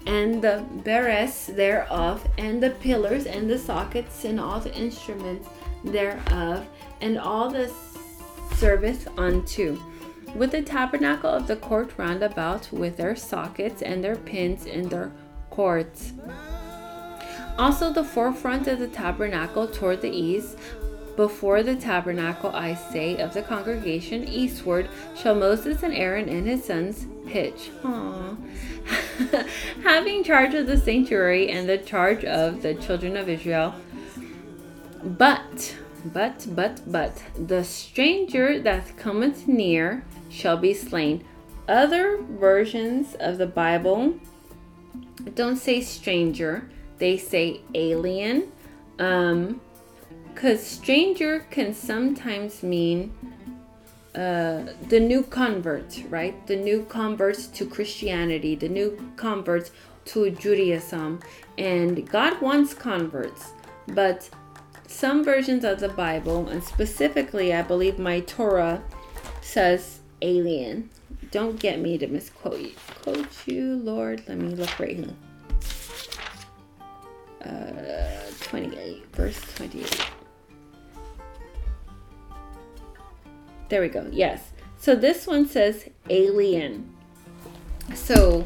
[0.06, 5.48] and the beres thereof, and the pillars, and the sockets, and all the instruments
[5.84, 6.68] thereof,
[7.02, 7.72] and all the
[8.56, 9.80] service unto
[10.36, 14.90] with the tabernacle of the court round about, with their sockets and their pins and
[14.90, 15.12] their
[15.50, 16.14] cords.
[17.58, 20.58] Also, the forefront of the tabernacle toward the east,
[21.22, 26.64] before the tabernacle, I say, of the congregation eastward, shall Moses and Aaron and his
[26.64, 27.70] sons pitch.
[27.84, 28.36] Aww.
[29.84, 33.76] Having charge of the sanctuary and the charge of the children of Israel.
[35.04, 41.24] But, but, but, but, the stranger that cometh near shall be slain.
[41.68, 44.16] Other versions of the Bible
[45.36, 46.68] don't say stranger,
[46.98, 48.52] they say alien.
[48.98, 49.62] Um,
[50.34, 53.14] because stranger can sometimes mean
[54.16, 56.46] uh, the new converts, right?
[56.48, 59.72] The new converts to Christianity, the new converts
[60.06, 61.22] to Judaism.
[61.58, 63.52] And God wants converts,
[63.88, 64.30] but
[64.88, 68.82] some versions of the Bible, and specifically, I believe my Torah
[69.42, 70.90] says alien.
[71.32, 72.74] Don't get me to misquote you.
[73.04, 74.24] Quote you, Lord.
[74.28, 75.16] Let me look right here.
[77.46, 80.12] Uh, 28, verse 28.
[83.72, 84.06] There we go.
[84.12, 84.52] Yes.
[84.78, 86.94] So this one says alien.
[87.94, 88.44] So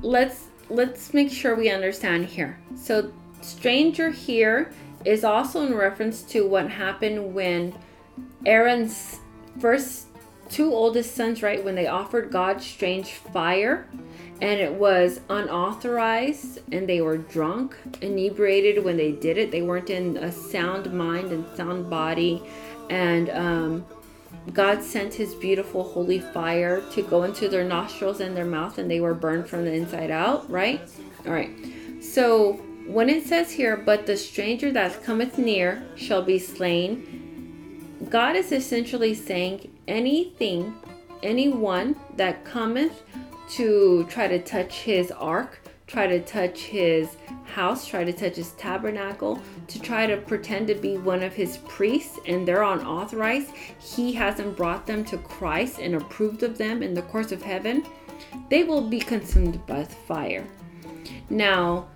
[0.00, 2.58] let's let's make sure we understand here.
[2.74, 3.12] So
[3.42, 4.72] stranger here
[5.04, 7.74] is also in reference to what happened when
[8.46, 9.18] Aaron's
[9.58, 10.06] first
[10.48, 13.86] two oldest sons, right, when they offered God strange fire
[14.40, 19.50] and it was unauthorized and they were drunk, inebriated when they did it.
[19.50, 22.42] They weren't in a sound mind and sound body.
[22.88, 23.86] And um,
[24.52, 28.90] God sent his beautiful holy fire to go into their nostrils and their mouth and
[28.90, 30.80] they were burned from the inside out, right?
[31.26, 31.50] All right.
[32.00, 32.54] So
[32.86, 38.50] when it says here, but the stranger that cometh near shall be slain, God is
[38.50, 40.74] essentially saying anything,
[41.22, 43.02] anyone that cometh
[43.50, 45.59] to try to touch his ark,
[45.90, 50.74] try to touch his house, try to touch his tabernacle, to try to pretend to
[50.74, 55.96] be one of his priests and they're unauthorized, he hasn't brought them to Christ and
[55.96, 57.84] approved of them in the course of heaven,
[58.50, 60.46] they will be consumed by fire.
[61.28, 61.88] Now,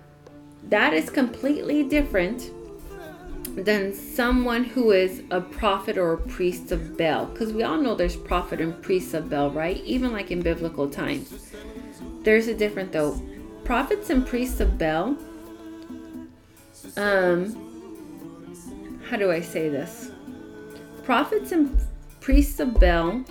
[0.63, 2.51] that is completely different
[3.55, 7.27] than someone who is a prophet or a priest of Baal.
[7.27, 9.81] Because we all know there's prophet and priest of Baal, right?
[9.85, 11.53] Even like in biblical times.
[12.23, 13.21] There's a difference though.
[13.65, 15.17] Prophets and priests of Baal.
[16.95, 20.11] Um, how do I say this?
[21.03, 21.77] Prophets and
[22.21, 23.25] priests of Baal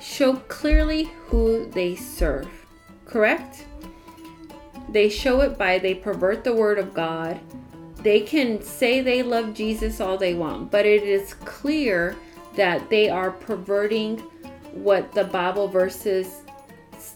[0.00, 2.48] show clearly who they serve.
[3.04, 3.66] Correct?
[4.88, 7.38] They show it by they pervert the word of God
[8.04, 12.14] they can say they love Jesus all they want, but it is clear
[12.54, 14.18] that they are perverting
[14.74, 16.42] what the Bible verses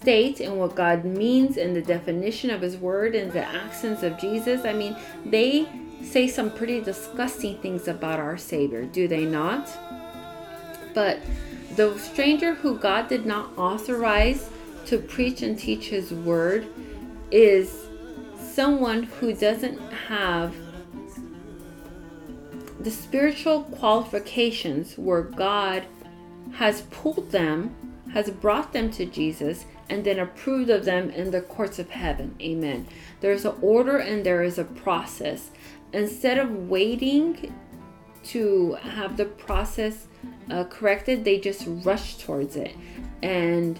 [0.00, 4.18] state and what God means and the definition of His Word and the accents of
[4.18, 4.64] Jesus.
[4.64, 5.68] I mean, they
[6.02, 9.68] say some pretty disgusting things about our Savior, do they not?
[10.94, 11.20] But
[11.76, 14.50] the stranger who God did not authorize
[14.86, 16.66] to preach and teach His Word
[17.30, 17.86] is
[18.40, 19.78] someone who doesn't
[20.08, 20.54] have
[22.80, 25.84] the spiritual qualifications where God
[26.54, 27.74] has pulled them,
[28.12, 32.34] has brought them to Jesus, and then approved of them in the courts of heaven.
[32.40, 32.86] Amen.
[33.20, 35.50] There's an order and there is a process.
[35.92, 37.54] Instead of waiting
[38.24, 40.06] to have the process
[40.50, 42.74] uh, corrected, they just rush towards it.
[43.22, 43.78] And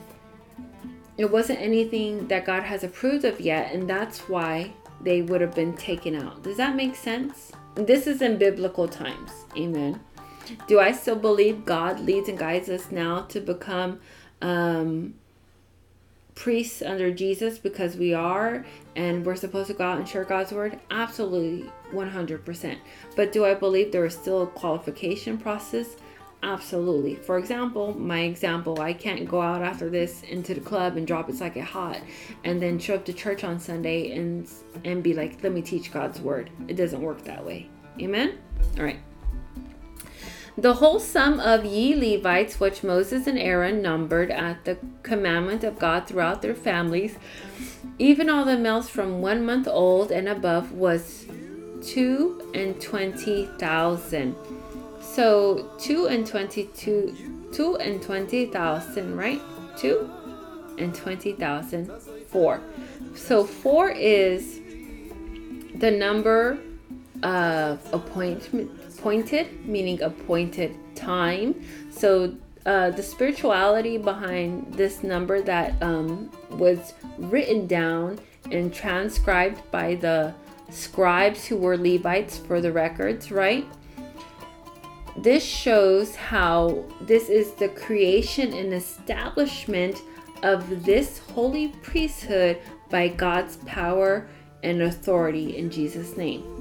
[1.19, 5.55] it wasn't anything that God has approved of yet, and that's why they would have
[5.55, 6.43] been taken out.
[6.43, 7.53] Does that make sense?
[7.87, 9.31] this is in biblical times.
[9.57, 10.01] Amen.
[10.67, 14.01] Do I still believe God leads and guides us now to become
[14.43, 15.15] um,
[16.39, 18.65] priests under Jesus because we are
[18.95, 20.79] and we're supposed to go out and share God's word?
[20.89, 22.79] Absolutely, 100%.
[23.17, 25.97] But do I believe there is still a qualification process?
[26.45, 27.17] Absolutely.
[27.17, 31.29] For example, my example, I can't go out after this into the club and drop
[31.29, 32.01] it's like it hot
[32.45, 34.49] and then show up to church on Sunday and
[34.85, 37.69] and be like, "Let me teach God's word." It doesn't work that way.
[38.01, 38.39] Amen.
[38.77, 39.01] All right.
[40.59, 45.79] The whole sum of ye Levites, which Moses and Aaron numbered at the commandment of
[45.79, 47.15] God throughout their families,
[47.97, 51.27] even all the males from one month old and above, was
[51.81, 54.35] two and twenty thousand.
[55.01, 59.41] So two and twenty-two, two and twenty thousand, right?
[59.77, 60.11] Two
[60.77, 61.89] and twenty thousand,
[62.27, 62.61] four.
[63.15, 64.61] So four is
[65.77, 66.59] the number
[67.23, 71.55] of appointment, appointed, meaning appointed time.
[71.91, 72.35] So
[72.67, 78.19] uh, the spirituality behind this number that um, was written down
[78.51, 80.35] and transcribed by the
[80.71, 83.67] scribes who were Levites for the records, right?
[85.17, 90.03] This shows how this is the creation and establishment
[90.43, 92.59] of this holy priesthood
[92.91, 94.29] by God's power
[94.63, 96.58] and authority in Jesus' name.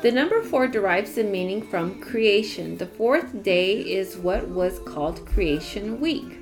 [0.00, 2.76] The number four derives the meaning from creation.
[2.76, 6.38] The fourth day is what was called Creation Week.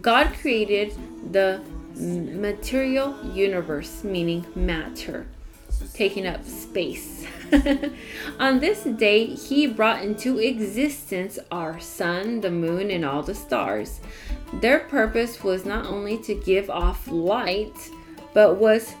[0.00, 0.94] God created
[1.32, 1.60] the
[1.96, 5.26] material universe, meaning matter,
[5.92, 7.26] taking up space.
[8.38, 14.00] On this day, he brought into existence our sun, the moon, and all the stars.
[14.60, 17.90] Their purpose was not only to give off light,
[18.34, 18.94] but was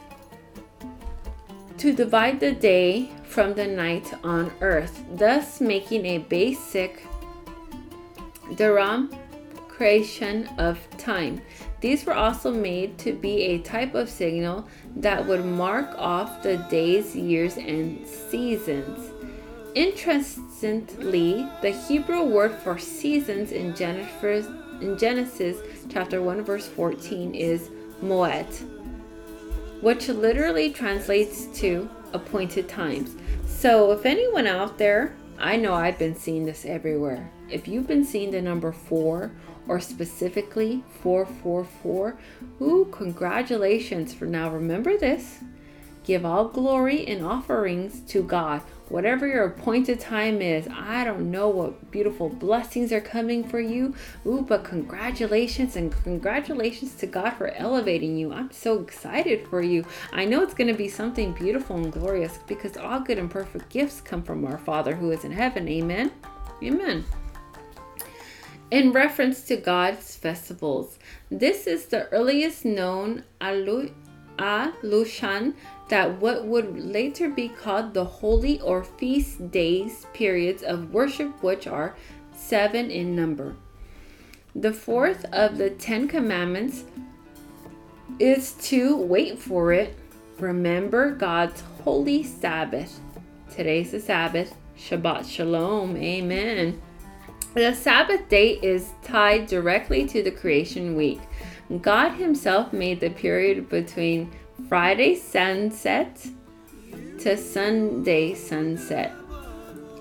[1.78, 7.06] to divide the day from the night on earth, thus making a basic
[8.52, 9.16] Dharam
[9.68, 11.40] creation of time.
[11.80, 14.66] These were also made to be a type of signal
[14.96, 19.12] that would mark off the days, years, and seasons.
[19.76, 24.46] Interestingly, the Hebrew word for seasons in Genesis,
[24.80, 25.58] in Genesis
[25.88, 27.70] chapter 1 verse 14 is
[28.02, 28.77] moed,
[29.80, 33.16] which literally translates to appointed times.
[33.46, 37.30] So if anyone out there, I know I've been seeing this everywhere.
[37.48, 39.30] If you've been seeing the number 4
[39.68, 42.18] or specifically 444,
[42.60, 44.50] ooh, congratulations for now.
[44.50, 45.38] Remember this
[46.04, 48.62] give all glory and offerings to God.
[48.88, 53.94] Whatever your appointed time is, I don't know what beautiful blessings are coming for you.
[54.26, 58.32] Ooh, but congratulations and congratulations to God for elevating you.
[58.32, 59.84] I'm so excited for you.
[60.12, 63.68] I know it's going to be something beautiful and glorious because all good and perfect
[63.68, 65.68] gifts come from our Father who is in heaven.
[65.68, 66.10] Amen.
[66.62, 67.04] Amen
[68.70, 70.98] in reference to God's festivals.
[71.30, 73.94] This is the earliest known allusion
[75.88, 81.66] that what would later be called the holy or feast days periods of worship, which
[81.66, 81.96] are
[82.32, 83.56] seven in number.
[84.54, 86.84] The fourth of the Ten Commandments
[88.18, 89.96] is to wait for it,
[90.38, 93.00] remember God's holy Sabbath.
[93.50, 94.54] Today's the Sabbath.
[94.76, 95.96] Shabbat Shalom.
[95.96, 96.80] Amen.
[97.54, 101.20] The Sabbath day is tied directly to the creation week.
[101.82, 104.30] God Himself made the period between
[104.66, 106.26] Friday sunset
[107.20, 109.12] to Sunday sunset.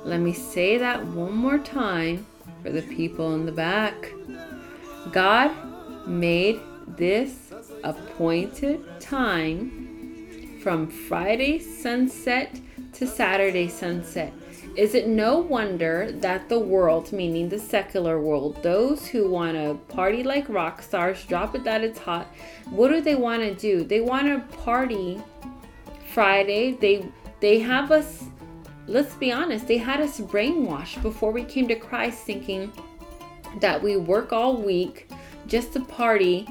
[0.03, 2.25] Let me say that one more time
[2.63, 4.11] for the people in the back.
[5.11, 5.51] God
[6.07, 7.53] made this
[7.83, 12.59] appointed time from Friday sunset
[12.93, 14.33] to Saturday sunset.
[14.77, 19.73] Is it no wonder that the world, meaning the secular world, those who want to
[19.91, 22.27] party like rock stars, drop it that it's hot,
[22.69, 23.83] what do they want to do?
[23.83, 25.19] They want to party
[26.13, 26.73] Friday.
[26.73, 28.25] They they have us
[28.87, 32.71] let's be honest, they had us brainwashed before we came to Christ thinking
[33.59, 35.09] that we work all week
[35.47, 36.47] just to party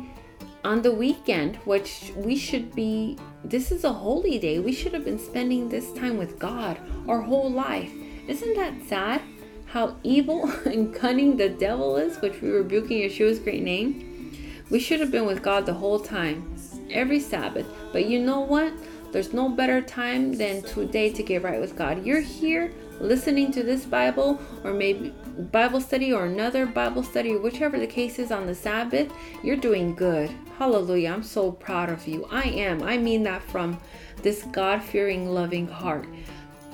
[0.64, 4.58] on the weekend, which we should be this is a holy day.
[4.58, 7.92] We should have been spending this time with God our whole life.
[8.28, 9.22] Isn't that sad?
[9.66, 14.32] How evil and cunning the devil is, which we rebuke in Yeshua's great name.
[14.70, 16.56] We should have been with God the whole time,
[16.90, 17.66] every Sabbath.
[17.92, 18.72] But you know what?
[19.12, 22.04] There's no better time than today to get right with God.
[22.04, 25.14] You're here listening to this Bible or maybe
[25.52, 29.12] Bible study or another Bible study, whichever the case is on the Sabbath,
[29.44, 30.30] you're doing good.
[30.58, 31.10] Hallelujah.
[31.10, 32.26] I'm so proud of you.
[32.30, 32.82] I am.
[32.82, 33.78] I mean that from
[34.22, 36.08] this God fearing, loving heart.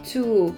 [0.04, 0.56] to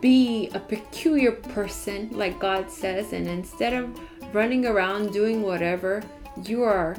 [0.00, 3.98] be a peculiar person, like God says, and instead of
[4.34, 6.02] running around doing whatever,
[6.44, 6.96] you are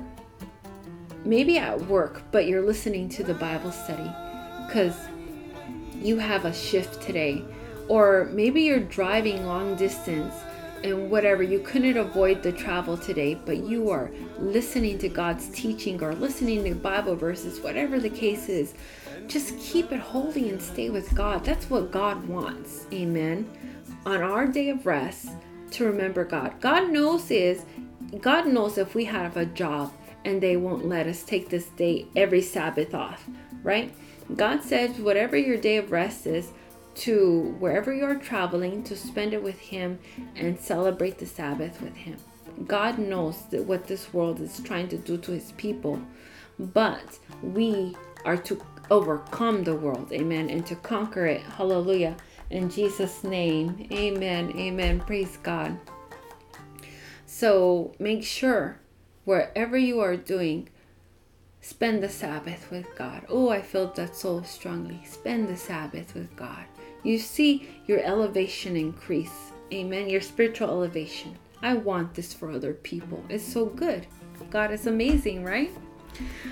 [1.25, 4.09] maybe at work, but you're listening to the Bible study
[4.67, 4.95] because
[6.01, 7.43] you have a shift today.
[7.87, 10.33] Or maybe you're driving long distance
[10.83, 16.01] and whatever, you couldn't avoid the travel today, but you are listening to God's teaching
[16.03, 18.75] or listening to Bible verses, whatever the case is.
[19.27, 21.43] Just keep it holy and stay with God.
[21.43, 22.85] That's what God wants.
[22.93, 23.49] Amen.
[24.05, 25.29] On our day of rest,
[25.71, 26.53] to remember God.
[26.61, 27.65] God knows is
[28.21, 29.91] God knows if we have a job
[30.23, 33.27] and they won't let us take this day every Sabbath off,
[33.63, 33.93] right?
[34.35, 36.51] God says whatever your day of rest is,
[36.95, 39.99] to wherever you're traveling to spend it with Him
[40.35, 42.17] and celebrate the Sabbath with Him.
[42.65, 46.01] God knows that what this world is trying to do to His people,
[46.57, 48.55] but we are to
[48.89, 51.41] overcome the world, amen, and to conquer it.
[51.41, 52.15] Hallelujah.
[52.49, 54.99] In Jesus' name, amen, amen.
[55.01, 55.77] Praise God.
[57.25, 58.79] So make sure
[59.25, 60.69] wherever you are doing,
[61.61, 63.25] spend the Sabbath with God.
[63.27, 65.01] Oh, I felt that so strongly.
[65.03, 66.65] Spend the Sabbath with God.
[67.03, 69.51] You see your elevation increase.
[69.73, 70.09] Amen.
[70.09, 71.35] Your spiritual elevation.
[71.61, 73.23] I want this for other people.
[73.29, 74.05] It's so good.
[74.49, 75.71] God is amazing, right?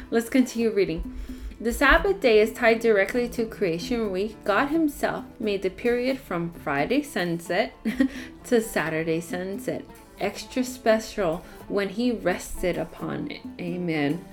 [0.10, 1.18] Let's continue reading.
[1.64, 4.36] The Sabbath day is tied directly to creation week.
[4.44, 7.74] God Himself made the period from Friday sunset
[8.44, 9.86] to Saturday sunset
[10.20, 13.40] extra special when He rested upon it.
[13.62, 14.26] Amen.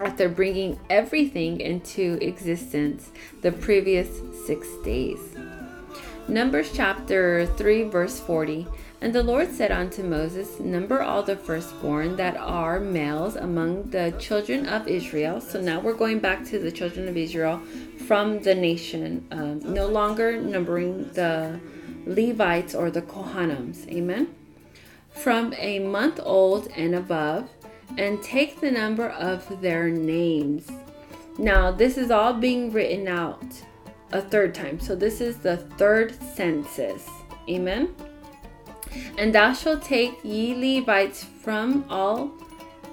[0.00, 3.10] After bringing everything into existence
[3.42, 5.20] the previous six days.
[6.28, 8.66] Numbers chapter 3, verse 40.
[9.04, 14.14] And the Lord said unto Moses, Number all the firstborn that are males among the
[14.18, 15.42] children of Israel.
[15.42, 17.60] So now we're going back to the children of Israel
[18.06, 21.60] from the nation, um, no longer numbering the
[22.06, 23.86] Levites or the Kohanims.
[23.90, 24.34] Amen.
[25.10, 27.50] From a month old and above,
[27.98, 30.66] and take the number of their names.
[31.36, 33.44] Now, this is all being written out
[34.12, 34.80] a third time.
[34.80, 37.06] So this is the third census.
[37.50, 37.94] Amen.
[39.18, 42.32] And thou shalt take ye Levites from all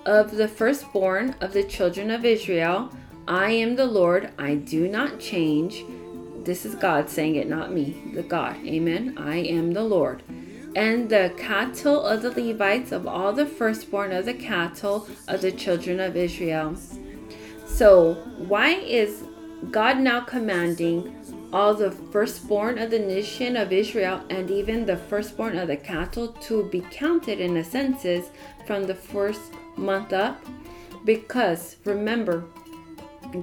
[0.05, 2.91] of the firstborn of the children of Israel.
[3.27, 5.83] I am the Lord, I do not change.
[6.43, 8.57] This is God saying it, not me, the God.
[8.65, 9.15] Amen.
[9.17, 10.23] I am the Lord.
[10.75, 15.51] And the cattle of the Levites of all the firstborn of the cattle of the
[15.51, 16.75] children of Israel.
[17.65, 19.23] So, why is
[19.69, 21.20] God now commanding
[21.53, 26.29] all the firstborn of the nation of Israel and even the firstborn of the cattle
[26.29, 28.29] to be counted in the census
[28.65, 29.41] from the first
[29.75, 30.43] month up.
[31.03, 32.45] Because remember,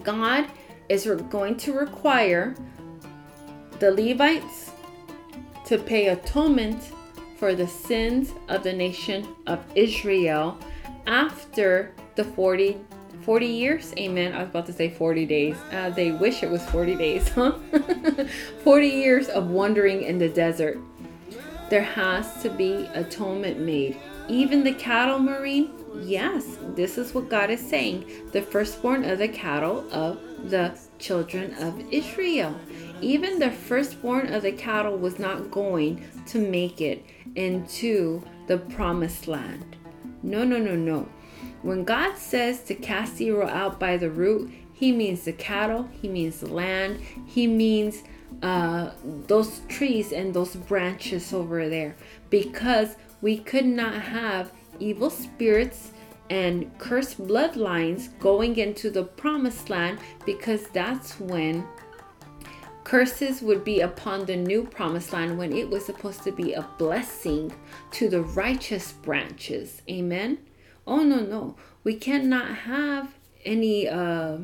[0.03, 0.47] God
[0.89, 2.55] is going to require
[3.79, 4.71] the Levites
[5.67, 6.93] to pay atonement
[7.37, 10.59] for the sins of the nation of Israel
[11.07, 12.79] after the 40
[13.29, 13.93] 40 years?
[13.99, 14.33] Amen.
[14.33, 15.55] I was about to say 40 days.
[15.71, 17.59] Uh, they wish it was 40 days, huh?
[18.65, 20.79] 40 years of wandering in the desert.
[21.69, 24.01] There has to be atonement made.
[24.29, 28.11] Even the cattle, Marine, yes, this is what God is saying.
[28.33, 30.19] The firstborn of the cattle of
[30.49, 32.59] the children of Israel.
[33.03, 37.05] Even the firstborn of the cattle was not going to make it
[37.35, 39.77] into the promised land.
[40.23, 41.07] No, no, no, no.
[41.69, 46.09] When God says to cast evil out by the root, He means the cattle, He
[46.09, 48.05] means the land, He means
[48.43, 51.95] uh, those trees and those branches over there.
[52.31, 54.51] Because we could not have
[54.81, 55.93] evil spirits
[56.31, 61.67] and cursed bloodlines going into the promised land because that's when
[62.83, 66.67] curses would be upon the new promised land when it was supposed to be a
[66.79, 67.53] blessing
[67.91, 69.83] to the righteous branches.
[69.91, 70.39] Amen.
[70.89, 71.55] Oh, no, no.
[71.85, 73.15] We cannot have
[73.45, 74.39] any uh,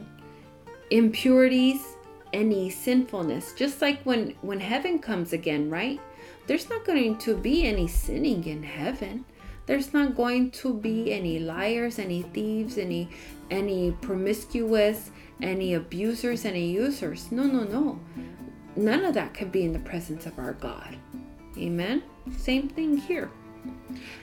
[0.91, 1.83] impurities,
[2.35, 3.55] any sinfulness.
[3.55, 5.99] Just like when, when heaven comes again, right?
[6.47, 9.25] There's not going to be any sinning in heaven.
[9.67, 13.09] There's not going to be any liars, any thieves, any
[13.51, 17.33] any promiscuous, any abusers, any users.
[17.33, 18.01] No, no, no.
[18.77, 20.97] None of that can be in the presence of our God.
[21.57, 22.03] Amen.
[22.37, 23.31] Same thing here.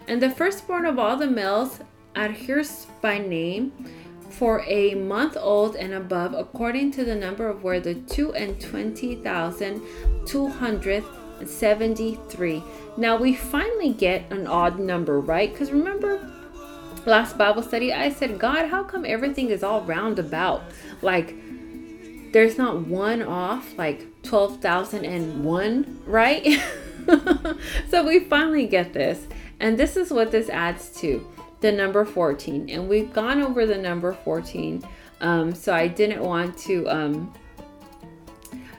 [0.08, 1.80] And the firstborn of all the males
[2.16, 3.72] adheres by name
[4.30, 8.60] for a month old and above, according to the number of where the two and
[8.60, 9.82] twenty thousand
[10.26, 11.04] two hundred
[11.46, 12.64] seventy-three.
[12.98, 15.52] Now we finally get an odd number, right?
[15.52, 16.32] Because remember
[17.06, 20.64] last Bible study, I said, God, how come everything is all roundabout?
[21.02, 21.36] Like
[22.32, 26.62] there's not one off like 12,001, right?
[27.90, 29.28] so we finally get this.
[29.60, 31.28] And this is what this adds to
[31.62, 32.70] the number 14.
[32.70, 34.84] And we've gone over the number 14.
[35.22, 37.34] Um, so I didn't want to um,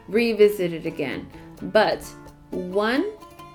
[0.08, 1.28] revisit it again.
[1.62, 2.02] But
[2.50, 3.04] 1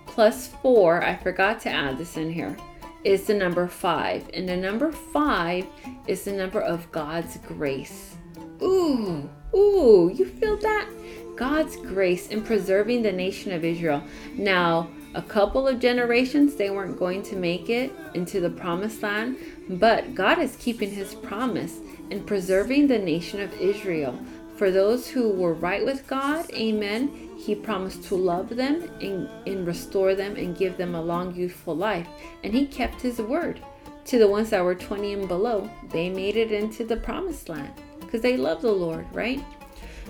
[0.08, 2.58] plus 4, I forgot to add this in here,
[3.04, 4.30] is the number 5.
[4.34, 5.68] And the number 5
[6.08, 8.16] is the number of God's grace.
[8.62, 10.90] Ooh, ooh, you feel that?
[11.36, 14.04] God's grace in preserving the nation of Israel.
[14.34, 19.38] Now, a couple of generations, they weren't going to make it into the promised land,
[19.70, 21.80] but God is keeping his promise
[22.10, 24.18] in preserving the nation of Israel.
[24.56, 29.68] For those who were right with God, amen, he promised to love them and, and
[29.68, 32.08] restore them and give them a long, youthful life.
[32.44, 33.62] And he kept his word.
[34.06, 37.74] To the ones that were 20 and below, they made it into the promised land
[38.00, 39.44] because they love the Lord, right?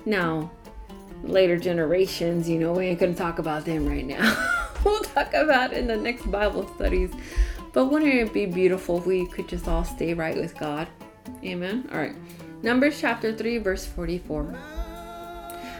[0.06, 0.52] Now,
[1.24, 4.64] later generations, you know, we ain't going to talk about them right now.
[4.86, 7.12] we'll talk about in the next Bible studies.
[7.74, 10.88] But wouldn't it be beautiful if we could just all stay right with God?
[11.44, 11.88] Amen.
[11.92, 12.16] All right.
[12.64, 14.58] Numbers chapter 3, verse 44.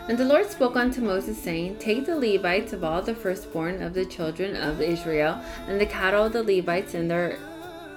[0.08, 3.94] And the Lord spoke unto Moses, saying, Take the Levites of all the firstborn of
[3.94, 7.38] the children of Israel, and the cattle of the Levites and their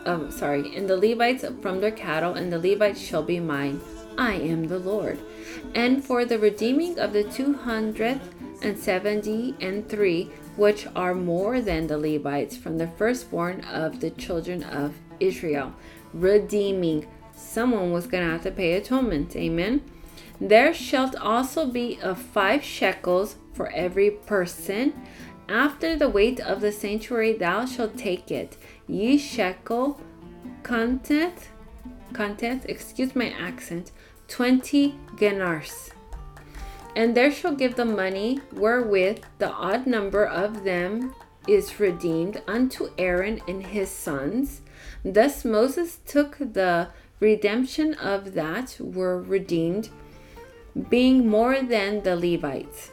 [0.07, 3.81] um, sorry, and the Levites from their cattle, and the Levites shall be mine.
[4.17, 5.19] I am the Lord.
[5.75, 8.21] And for the redeeming of the two hundred
[8.63, 14.11] and seventy and three, which are more than the Levites, from the firstborn of the
[14.11, 15.75] children of Israel,
[16.13, 17.07] redeeming.
[17.35, 19.35] Someone was going to have to pay atonement.
[19.35, 19.83] Amen.
[20.41, 24.95] There shalt also be of five shekels for every person.
[25.49, 28.57] After the weight of the sanctuary, thou shalt take it.
[28.87, 30.01] Ye shekel
[30.63, 31.49] content,
[32.13, 33.91] content, excuse my accent,
[34.29, 35.90] 20 gerahs.
[36.97, 41.15] And there shall give the money wherewith the odd number of them
[41.47, 44.61] is redeemed unto Aaron and his sons.
[45.05, 46.89] Thus Moses took the
[47.21, 49.89] redemption of that were redeemed,
[50.89, 52.91] being more than the Levites.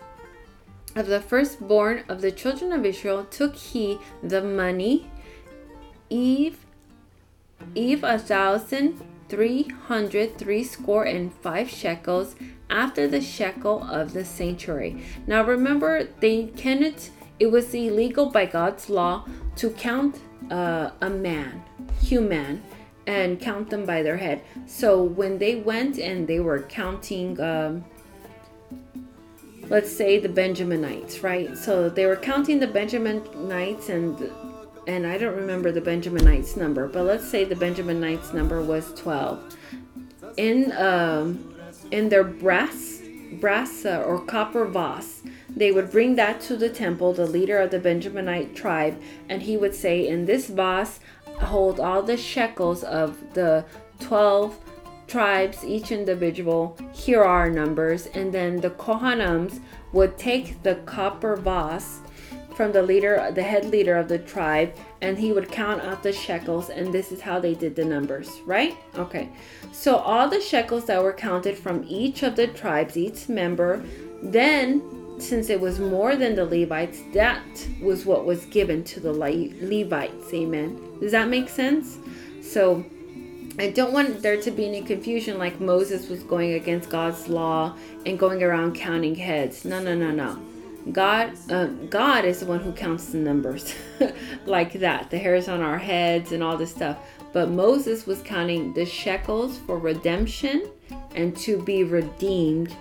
[0.96, 5.12] Of the firstborn of the children of Israel took he the money,
[6.10, 6.66] Eve,
[7.76, 12.36] Eve a thousand three hundred three score and five shekels
[12.70, 15.04] after the shekel of the sanctuary.
[15.26, 17.10] Now remember, they cannot,
[17.40, 19.26] it was illegal by God's law
[19.58, 20.20] to count
[20.52, 21.64] uh, a man,
[22.02, 22.64] human,
[23.06, 24.42] and count them by their head.
[24.66, 27.86] So when they went and they were counting, um,
[29.70, 31.58] let's say the Benjaminites, right?
[31.58, 34.30] So they were counting the Benjaminites and
[34.88, 39.58] and I don't remember the Benjaminites number, but let's say the Benjaminites number was 12.
[40.38, 41.54] In um,
[41.92, 43.02] in their brass
[43.34, 47.72] brass uh, or copper vase, they would bring that to the temple, the leader of
[47.72, 51.00] the Benjaminite tribe, and he would say, "In this vase
[51.40, 53.66] hold all the shekels of the
[54.00, 54.58] 12
[55.08, 56.78] tribes, each individual.
[56.94, 59.60] Here are numbers." And then the Kohanams
[59.94, 62.00] would take the copper vase
[62.56, 66.12] from the leader, the head leader of the tribe, and he would count out the
[66.12, 68.76] shekels, and this is how they did the numbers, right?
[68.96, 69.30] Okay,
[69.72, 73.84] so all the shekels that were counted from each of the tribes, each member,
[74.24, 74.82] then
[75.20, 77.44] since it was more than the Levites, that
[77.82, 80.34] was what was given to the Levites.
[80.34, 81.00] Amen.
[81.00, 81.98] Does that make sense?
[82.42, 82.86] So
[83.60, 87.76] I don't want there to be any confusion like Moses was going against God's law
[88.06, 89.66] and going around counting heads.
[89.66, 90.40] No, no, no, no.
[90.92, 93.74] God, uh, God is the one who counts the numbers
[94.46, 96.98] like that, the hairs on our heads and all this stuff.
[97.34, 100.70] But Moses was counting the shekels for redemption
[101.16, 102.76] and to be redeemed,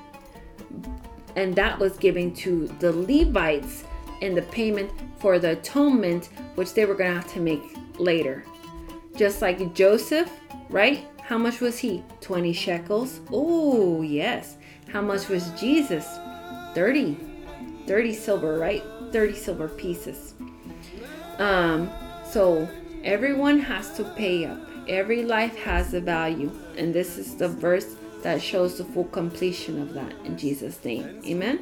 [1.35, 3.85] and that was given to the Levites
[4.21, 7.63] in the payment for the atonement, which they were going to have to make
[7.99, 8.45] later.
[9.17, 10.31] Just like Joseph,
[10.69, 11.07] right?
[11.23, 12.05] How much was he?
[12.21, 13.21] 20 shekels.
[13.33, 14.57] Oh, yes.
[14.93, 16.07] How much was Jesus?
[16.75, 17.36] 30
[17.87, 18.83] 30 silver, right?
[19.13, 20.35] 30 silver pieces.
[21.39, 21.91] Um,
[22.29, 22.69] so
[23.05, 24.59] everyone has to pay up.
[24.89, 26.51] Every life has a value.
[26.77, 31.21] And this is the verse that shows the full completion of that in Jesus' name.
[31.25, 31.61] Amen.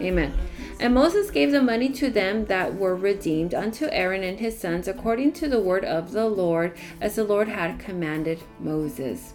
[0.00, 0.34] Amen.
[0.80, 4.88] And Moses gave the money to them that were redeemed unto Aaron and his sons
[4.88, 9.34] according to the word of the Lord, as the Lord had commanded Moses.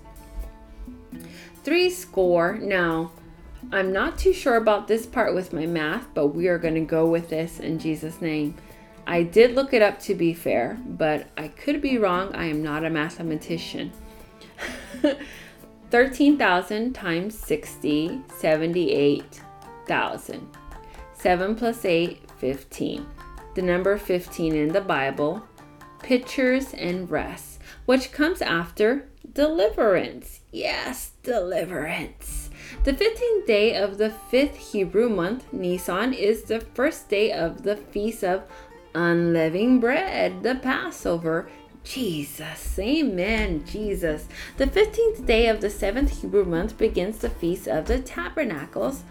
[1.64, 2.58] Three score.
[2.58, 3.12] Now,
[3.72, 6.82] I'm not too sure about this part with my math, but we are going to
[6.82, 8.56] go with this in Jesus' name.
[9.06, 12.34] I did look it up to be fair, but I could be wrong.
[12.36, 13.92] I am not a mathematician.
[15.92, 20.48] 13,000 times 60, 78,000.
[21.14, 23.06] 7 plus 8, 15.
[23.56, 25.44] The number 15 in the Bible,
[26.02, 30.42] pictures and rest, which comes after deliverance.
[30.52, 32.49] Yes, deliverance.
[32.90, 37.76] The 15th day of the fifth Hebrew month, Nisan, is the first day of the
[37.76, 38.42] Feast of
[38.96, 41.52] Unleavened Bread, the Passover.
[41.84, 44.28] Jesus, amen, Jesus.
[44.58, 49.04] The 15th day of the seventh Hebrew month begins the Feast of the Tabernacles,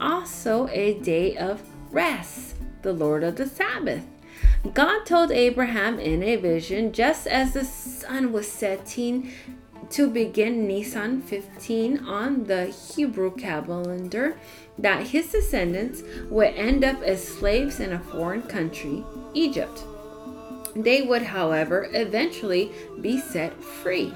[0.00, 4.06] also a day of rest, the Lord of the Sabbath.
[4.72, 9.30] God told Abraham in a vision, just as the sun was setting
[9.90, 14.38] to begin Nisan 15 on the Hebrew calendar,
[14.78, 19.04] that his descendants would end up as slaves in a foreign country,
[19.34, 19.82] Egypt.
[20.76, 24.14] They would, however, eventually be set free.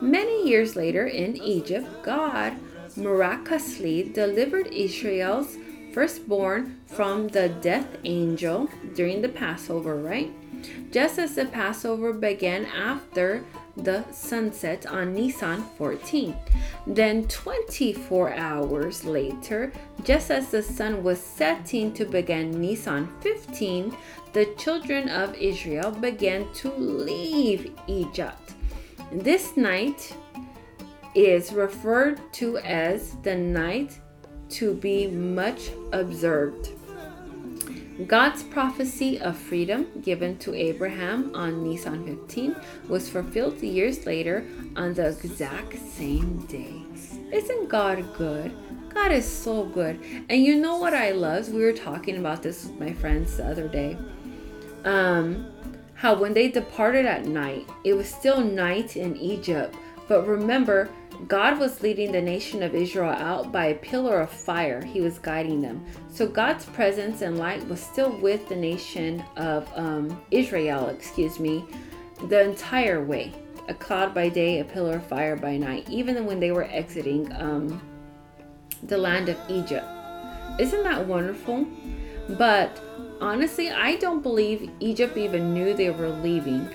[0.00, 2.54] Many years later in Egypt, God
[2.96, 5.56] miraculously delivered Israel's
[5.92, 10.30] firstborn from the death angel during the Passover, right?
[10.92, 13.44] Just as the Passover began after
[13.76, 16.36] the sunset on Nisan 14.
[16.86, 19.72] Then, 24 hours later,
[20.04, 23.96] just as the sun was setting to begin Nisan 15,
[24.32, 28.54] the children of Israel began to leave Egypt.
[29.12, 30.14] This night
[31.14, 33.98] is referred to as the night
[34.50, 36.70] to be much observed.
[38.06, 42.56] God's prophecy of freedom given to Abraham on Nisan 15
[42.88, 44.46] was fulfilled years later
[44.76, 46.82] on the exact same day.
[47.32, 48.54] Isn't God good?
[48.94, 50.00] God is so good.
[50.28, 51.48] And you know what I love?
[51.50, 53.98] We were talking about this with my friends the other day.
[54.84, 55.52] Um,
[55.94, 59.76] how when they departed at night, it was still night in Egypt.
[60.08, 60.88] But remember,
[61.28, 64.82] God was leading the nation of Israel out by a pillar of fire.
[64.82, 65.84] He was guiding them.
[66.08, 71.64] So God's presence and light was still with the nation of um, Israel, excuse me,
[72.24, 73.32] the entire way.
[73.68, 77.32] A cloud by day, a pillar of fire by night, even when they were exiting
[77.34, 77.80] um,
[78.84, 79.86] the land of Egypt.
[80.58, 81.66] Isn't that wonderful?
[82.30, 82.80] But
[83.20, 86.68] honestly, I don't believe Egypt even knew they were leaving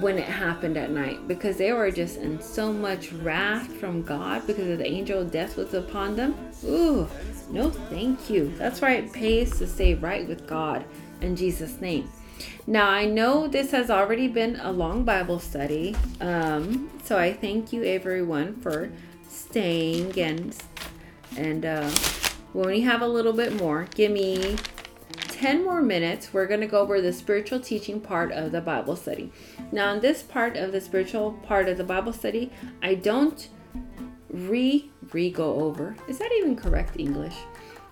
[0.00, 4.46] when it happened at night because they were just in so much wrath from God
[4.46, 6.34] because of the angel of death was upon them.
[6.64, 7.08] Ooh,
[7.50, 8.52] no thank you.
[8.58, 10.84] That's why it pays to stay right with God
[11.20, 12.10] in Jesus' name.
[12.66, 17.72] Now, I know this has already been a long Bible study, um, so I thank
[17.72, 18.90] you everyone for
[19.28, 20.56] staying and
[21.36, 21.90] and uh,
[22.52, 24.56] when have a little bit more, give me
[25.34, 28.94] 10 more minutes, we're going to go over the spiritual teaching part of the Bible
[28.94, 29.32] study.
[29.72, 32.52] Now, in this part of the spiritual part of the Bible study,
[32.84, 33.48] I don't
[34.30, 35.96] re re go over.
[36.06, 37.34] Is that even correct English?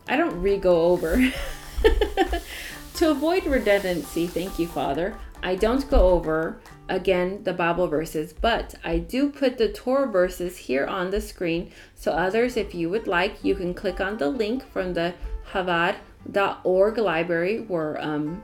[0.08, 1.16] I don't re go over.
[2.94, 5.16] to avoid redundancy, thank you, Father.
[5.42, 10.56] I don't go over again the Bible verses, but I do put the Torah verses
[10.56, 11.72] here on the screen.
[11.96, 15.14] So, others, if you would like, you can click on the link from the
[15.50, 15.96] Chabad
[16.64, 18.42] org library where um,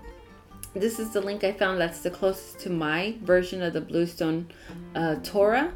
[0.75, 4.49] this is the link I found that's the closest to my version of the Bluestone
[4.95, 5.73] uh, Torah.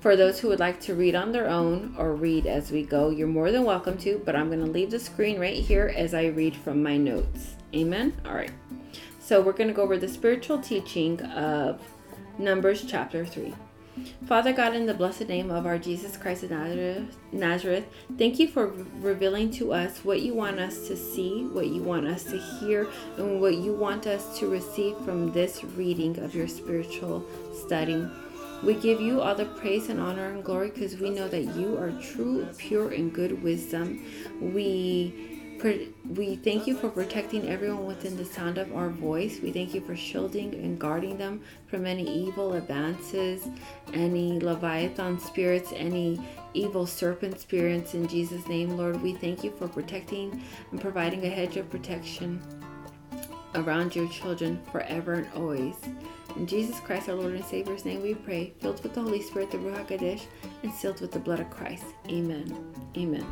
[0.00, 3.10] For those who would like to read on their own or read as we go,
[3.10, 6.14] you're more than welcome to, but I'm going to leave the screen right here as
[6.14, 7.54] I read from my notes.
[7.74, 8.14] Amen?
[8.24, 8.50] All right.
[9.20, 11.80] So we're going to go over the spiritual teaching of
[12.38, 13.54] Numbers chapter 3.
[14.26, 16.50] Father God, in the blessed name of our Jesus Christ of
[17.32, 17.84] Nazareth,
[18.16, 18.68] thank you for
[19.00, 22.88] revealing to us what you want us to see, what you want us to hear,
[23.16, 28.08] and what you want us to receive from this reading of your spiritual study.
[28.62, 31.78] We give you all the praise and honor and glory because we know that you
[31.78, 34.04] are true, pure, and good wisdom.
[34.38, 39.40] We we thank you for protecting everyone within the sound of our voice.
[39.40, 43.46] We thank you for shielding and guarding them from any evil advances,
[43.92, 46.20] any Leviathan spirits, any
[46.54, 47.94] evil serpent spirits.
[47.94, 52.40] In Jesus' name, Lord, we thank you for protecting and providing a hedge of protection
[53.54, 55.76] around your children forever and always.
[56.36, 59.50] In Jesus Christ, our Lord and Savior's name, we pray, filled with the Holy Spirit,
[59.50, 60.22] the Ruach HaKodesh,
[60.62, 61.84] and sealed with the blood of Christ.
[62.08, 62.72] Amen.
[62.96, 63.26] Amen.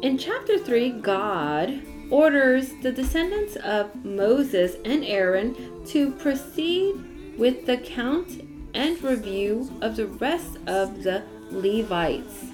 [0.00, 6.94] In chapter 3, God orders the descendants of Moses and Aaron to proceed
[7.36, 8.42] with the count
[8.74, 12.44] and review of the rest of the Levites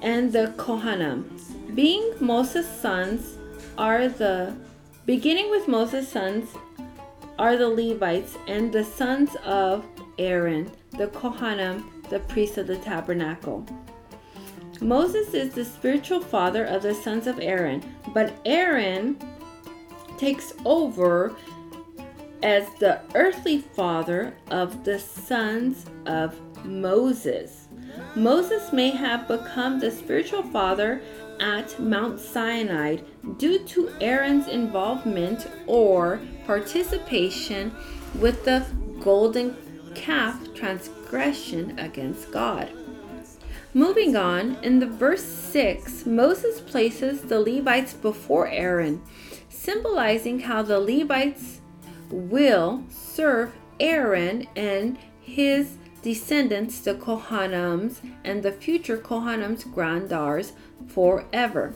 [0.00, 1.74] and the Kohanim.
[1.74, 3.36] Being Moses' sons
[3.76, 4.56] are the
[5.04, 6.48] beginning with Moses' sons
[7.38, 9.84] are the Levites and the sons of
[10.18, 13.66] Aaron, the Kohanim, the priests of the tabernacle.
[14.82, 19.16] Moses is the spiritual father of the sons of Aaron, but Aaron
[20.18, 21.34] takes over
[22.42, 27.68] as the earthly father of the sons of Moses.
[28.16, 31.00] Moses may have become the spiritual father
[31.38, 32.98] at Mount Sinai
[33.36, 37.72] due to Aaron's involvement or participation
[38.18, 38.66] with the
[39.00, 39.56] golden
[39.94, 42.68] calf transgression against God.
[43.74, 49.00] Moving on, in the verse 6, Moses places the Levites before Aaron,
[49.48, 51.62] symbolizing how the Levites
[52.10, 60.52] will serve Aaron and his descendants, the Kohanims, and the future Kohanims grandars
[60.88, 61.72] forever.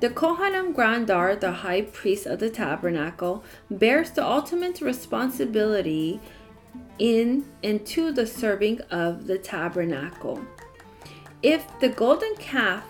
[0.00, 6.20] The Kohanim grandar, the high priest of the tabernacle, bears the ultimate responsibility
[6.98, 10.40] in and to the serving of the tabernacle.
[11.42, 12.84] If the golden calf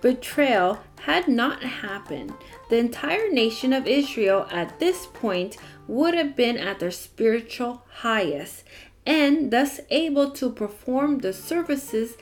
[0.00, 2.32] betrayal had not happened,
[2.70, 8.64] the entire nation of Israel at this point would have been at their spiritual highest
[9.04, 12.16] and thus able to perform the services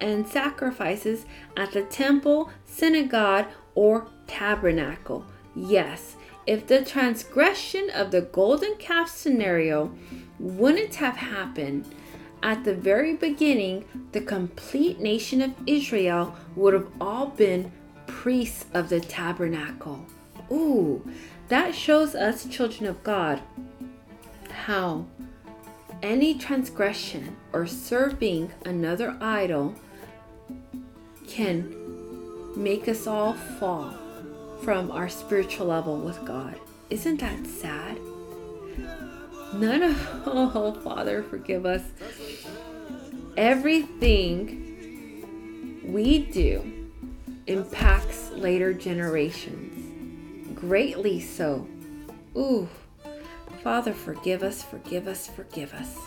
[0.00, 1.24] and sacrifices
[1.56, 5.24] at the temple, synagogue, or tabernacle.
[5.56, 6.16] Yes,
[6.46, 9.92] if the transgression of the golden calf scenario
[10.38, 11.86] wouldn't have happened,
[12.44, 17.72] at the very beginning, the complete nation of Israel would have all been
[18.06, 20.04] priests of the tabernacle.
[20.52, 21.02] Ooh,
[21.48, 23.40] that shows us, children of God,
[24.50, 25.06] how
[26.02, 29.74] any transgression or serving another idol
[31.26, 31.74] can
[32.54, 33.94] make us all fall
[34.62, 36.60] from our spiritual level with God.
[36.90, 37.98] Isn't that sad?
[39.54, 41.82] None of, oh, Father, forgive us.
[43.36, 44.60] Everything
[45.84, 46.90] we do
[47.46, 51.66] impacts later generations, greatly so.
[52.36, 52.68] Ooh,
[53.62, 55.98] Father, forgive us, forgive us, forgive us.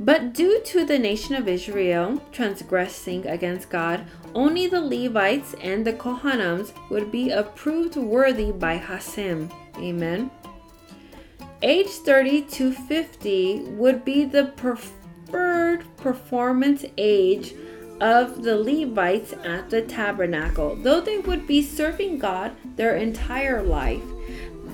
[0.00, 5.92] But due to the nation of Israel transgressing against God, only the Levites and the
[5.92, 9.50] Kohanims would be approved worthy by Hashem.
[9.78, 10.30] Amen.
[11.64, 17.54] Age 30 to 50 would be the preferred performance age
[18.02, 24.02] of the Levites at the tabernacle, though they would be serving God their entire life.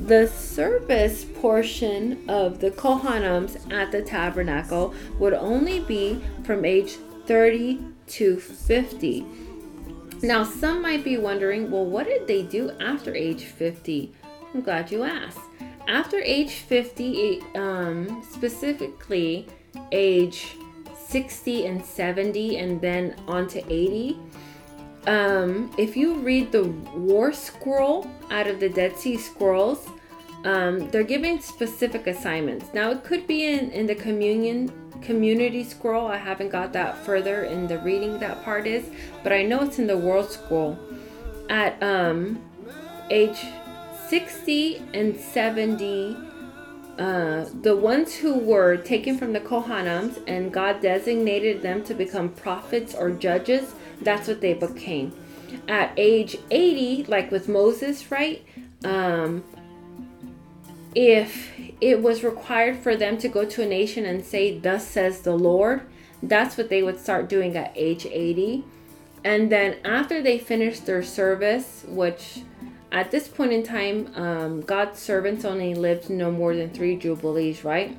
[0.01, 7.85] The service portion of the Kohanims at the tabernacle would only be from age 30
[8.09, 9.25] to 50.
[10.23, 14.13] Now, some might be wondering, well, what did they do after age 50?
[14.53, 15.39] I'm glad you asked.
[15.91, 19.49] After age 50, um, specifically
[19.91, 20.55] age
[21.09, 24.17] 60 and 70, and then on to 80,
[25.09, 26.63] um, if you read the
[26.95, 29.89] War Scroll out of the Dead Sea Scrolls,
[30.45, 32.73] um, they're giving specific assignments.
[32.73, 34.73] Now, it could be in, in the communion
[35.03, 36.07] community scroll.
[36.07, 38.85] I haven't got that further in the reading that part is,
[39.25, 40.79] but I know it's in the War Scroll.
[41.49, 42.41] At um,
[43.11, 43.45] age
[44.11, 46.17] 60 and 70,
[46.99, 52.31] uh, the ones who were taken from the Kohanims and God designated them to become
[52.31, 55.13] prophets or judges, that's what they became.
[55.69, 58.45] At age 80, like with Moses, right?
[58.83, 59.45] Um,
[60.97, 65.21] if it was required for them to go to a nation and say, Thus says
[65.21, 65.83] the Lord,
[66.21, 68.65] that's what they would start doing at age 80.
[69.25, 72.41] And then after they finished their service, which
[72.93, 77.65] at this point in time, um, God's servants only lived no more than three jubilees,
[77.65, 77.97] right?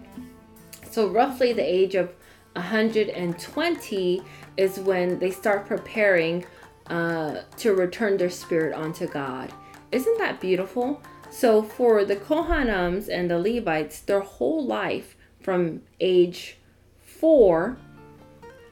[0.89, 2.13] So, roughly the age of
[2.53, 4.21] 120
[4.57, 6.45] is when they start preparing
[6.87, 9.51] uh, to return their spirit onto God.
[9.91, 11.01] Isn't that beautiful?
[11.31, 16.57] So for the Kohanims and the Levites, their whole life from age
[16.99, 17.77] four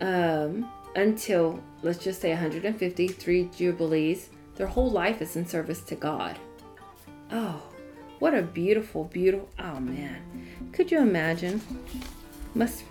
[0.02, 4.30] um, until let's just say 153 jubilees,
[4.60, 6.38] their whole life is in service to God.
[7.32, 7.64] Oh,
[8.20, 9.50] what a beautiful, beautiful.
[9.58, 10.22] Oh man,
[10.74, 11.62] could you imagine?
[12.54, 12.84] Must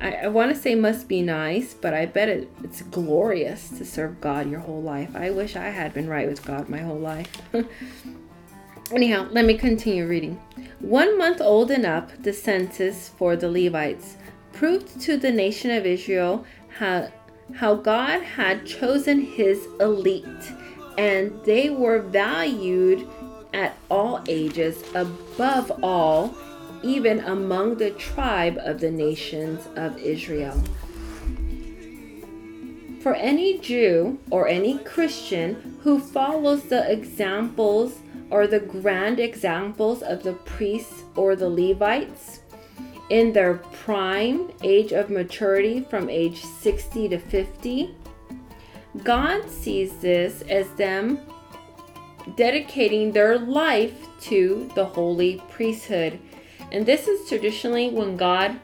[0.00, 3.84] I, I want to say must be nice, but I bet it, it's glorious to
[3.84, 5.14] serve God your whole life.
[5.16, 7.28] I wish I had been right with God my whole life.
[8.92, 10.40] Anyhow, let me continue reading.
[10.78, 14.16] One month old and up, the census for the Levites
[14.52, 16.46] proved to the nation of Israel
[16.78, 17.10] how,
[17.56, 20.52] how God had chosen his elite,
[20.98, 23.08] and they were valued
[23.52, 26.34] at all ages, above all,
[26.82, 30.62] even among the tribe of the nations of Israel.
[33.02, 40.22] For any Jew or any Christian who follows the examples or the grand examples of
[40.22, 42.40] the priests or the Levites
[43.08, 47.94] in their prime age of maturity from age 60 to 50,
[49.04, 51.20] God sees this as them
[52.36, 56.18] dedicating their life to the holy priesthood.
[56.72, 58.58] And this is traditionally when God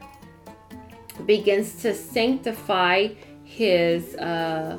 [1.25, 3.09] begins to sanctify
[3.43, 4.77] his uh,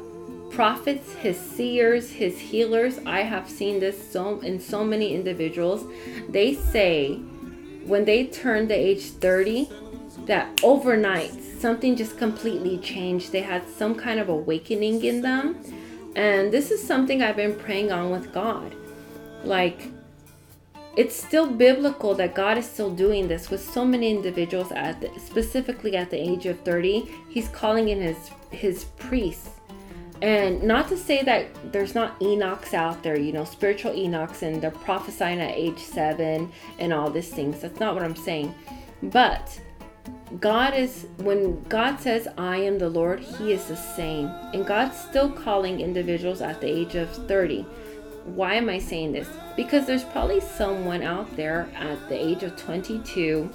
[0.51, 2.99] prophets, his seers, his healers.
[3.07, 5.85] I have seen this so in so many individuals.
[6.29, 7.17] They say
[7.85, 9.69] when they turn the age 30
[10.29, 13.33] that overnight something just completely changed.
[13.33, 15.57] They had some kind of awakening in them.
[16.15, 18.75] And this is something I've been praying on with God.
[19.45, 19.91] Like,
[20.97, 25.11] it's still biblical that God is still doing this with so many individuals at the,
[25.19, 27.09] specifically at the age of 30.
[27.29, 29.51] He's calling in his his priests.
[30.21, 34.61] And not to say that there's not Enochs out there, you know, spiritual Enochs and
[34.61, 36.51] they're prophesying at age 7
[36.81, 37.61] and all these things.
[37.61, 38.53] That's not what I'm saying.
[39.01, 39.61] But
[40.41, 44.27] God is, when God says, I am the Lord, He is the same.
[44.53, 47.63] And God's still calling individuals at the age of 30.
[48.25, 49.29] Why am I saying this?
[49.57, 53.51] Because there's probably someone out there at the age of 22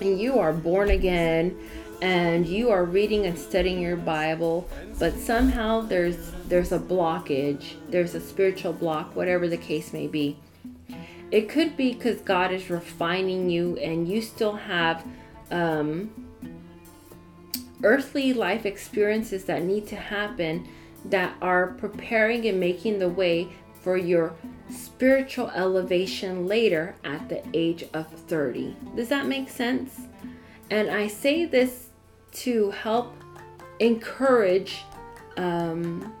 [0.00, 1.56] and you are born again
[2.02, 4.68] and you are reading and studying your Bible,
[4.98, 10.36] but somehow there's there's a blockage, there's a spiritual block, whatever the case may be.
[11.30, 15.04] It could be because God is refining you and you still have
[15.54, 16.10] um,
[17.82, 20.68] earthly life experiences that need to happen
[21.06, 23.48] that are preparing and making the way
[23.82, 24.34] for your
[24.70, 28.76] spiritual elevation later at the age of 30.
[28.96, 30.00] Does that make sense?
[30.70, 31.88] And I say this
[32.32, 33.14] to help
[33.78, 34.82] encourage
[35.36, 36.14] um,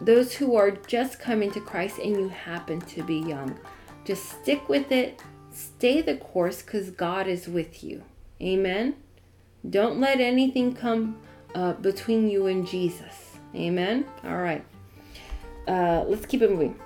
[0.00, 3.58] those who are just coming to Christ and you happen to be young.
[4.04, 8.04] Just stick with it, stay the course because God is with you.
[8.40, 8.96] Amen.
[9.68, 11.18] Don't let anything come
[11.54, 13.38] uh, between you and Jesus.
[13.54, 14.04] Amen.
[14.24, 14.64] All right.
[15.66, 16.78] Uh, let's keep it moving.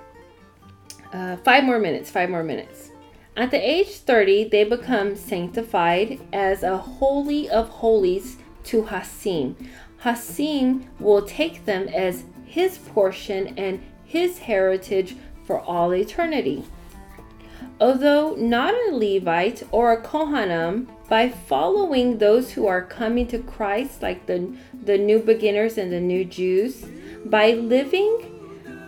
[1.13, 2.11] Uh, five more minutes.
[2.11, 2.91] Five more minutes.
[3.37, 9.57] At the age 30, they become sanctified as a holy of holies to Hashem.
[9.99, 16.65] Hashem will take them as his portion and his heritage for all eternity.
[17.81, 24.03] Although not a Levite or a Kohanim, by following those who are coming to Christ,
[24.03, 24.53] like the,
[24.85, 26.85] the new beginners and the new Jews,
[27.25, 28.39] by living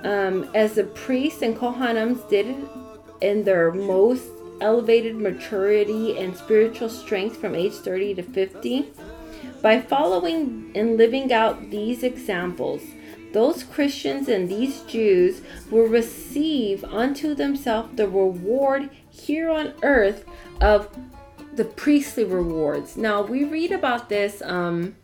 [0.04, 2.54] um, as the priests and Kohanims did
[3.20, 4.24] in their most
[4.60, 8.88] elevated maturity and spiritual strength from age 30 to 50,
[9.62, 12.82] by following and living out these examples,
[13.32, 20.24] those Christians and these Jews will receive unto themselves the reward here on earth
[20.60, 20.88] of
[21.54, 22.96] the priestly rewards.
[22.96, 24.42] Now, we read about this.
[24.42, 24.96] Um,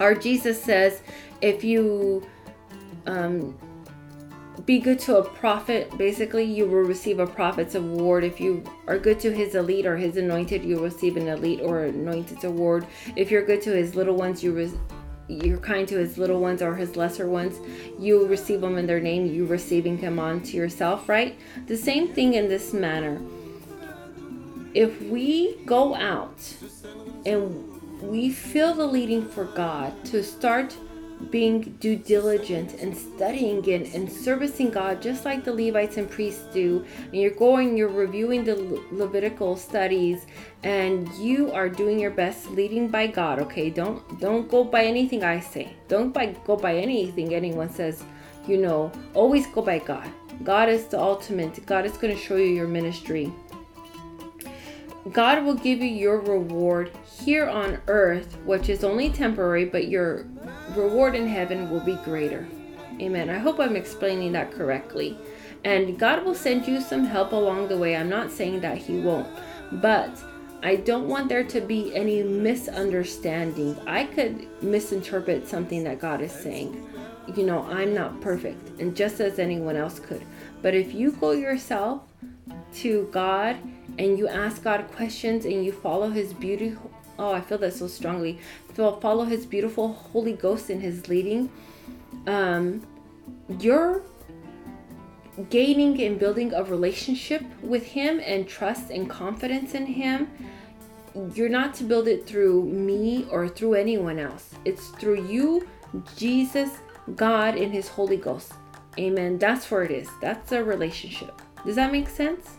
[0.00, 1.02] our Jesus says,
[1.40, 2.26] if you
[3.06, 3.58] um,
[4.64, 8.24] be good to a prophet, basically, you will receive a prophet's award.
[8.24, 11.84] If you are good to his elite or his anointed, you receive an elite or
[11.84, 12.86] anointed award.
[13.16, 14.72] If you're good to his little ones, you re-
[15.28, 17.58] you're kind to his little ones or his lesser ones,
[17.98, 21.38] you receive them in their name, you receiving him on to yourself, right?
[21.66, 23.20] The same thing in this manner.
[24.74, 26.54] If we go out
[27.26, 30.76] and we feel the leading for God to start
[31.30, 36.44] being due diligent and studying it and servicing God just like the Levites and priests
[36.52, 36.84] do.
[37.04, 40.26] And you're going, you're reviewing the Le- Levitical studies
[40.62, 43.70] and you are doing your best leading by God, okay?
[43.70, 45.74] Don't don't go by anything I say.
[45.88, 48.02] Don't by go by anything anyone says,
[48.46, 50.08] you know, always go by God.
[50.44, 51.64] God is the ultimate.
[51.66, 53.32] God is going to show you your ministry.
[55.12, 60.26] God will give you your reward here on earth, which is only temporary, but your
[60.74, 62.46] reward in heaven will be greater.
[63.00, 63.30] Amen.
[63.30, 65.16] I hope I'm explaining that correctly.
[65.64, 67.96] And God will send you some help along the way.
[67.96, 69.28] I'm not saying that He won't,
[69.72, 70.10] but
[70.62, 73.76] I don't want there to be any misunderstanding.
[73.86, 76.84] I could misinterpret something that God is saying.
[77.36, 80.24] You know, I'm not perfect, and just as anyone else could.
[80.62, 82.02] But if you go yourself
[82.76, 83.56] to God
[83.98, 87.86] and you ask God questions and you follow His beautiful oh, I feel that so
[87.86, 88.38] strongly.
[88.74, 91.50] So follow His beautiful Holy Ghost in His leading.
[92.26, 92.86] Um,
[93.58, 94.02] your
[95.50, 100.28] gaining and building a relationship with Him and trust and confidence in Him,
[101.34, 104.54] you're not to build it through me or through anyone else.
[104.64, 105.68] It's through you,
[106.16, 106.70] Jesus,
[107.16, 108.52] God, and His Holy Ghost.
[108.98, 109.38] Amen.
[109.38, 110.08] That's where it is.
[110.20, 111.40] That's a relationship.
[111.64, 112.56] Does that make sense?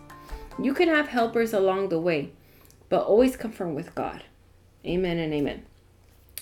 [0.61, 2.31] You can have helpers along the way,
[2.89, 4.23] but always confirm with God.
[4.85, 5.63] Amen and amen.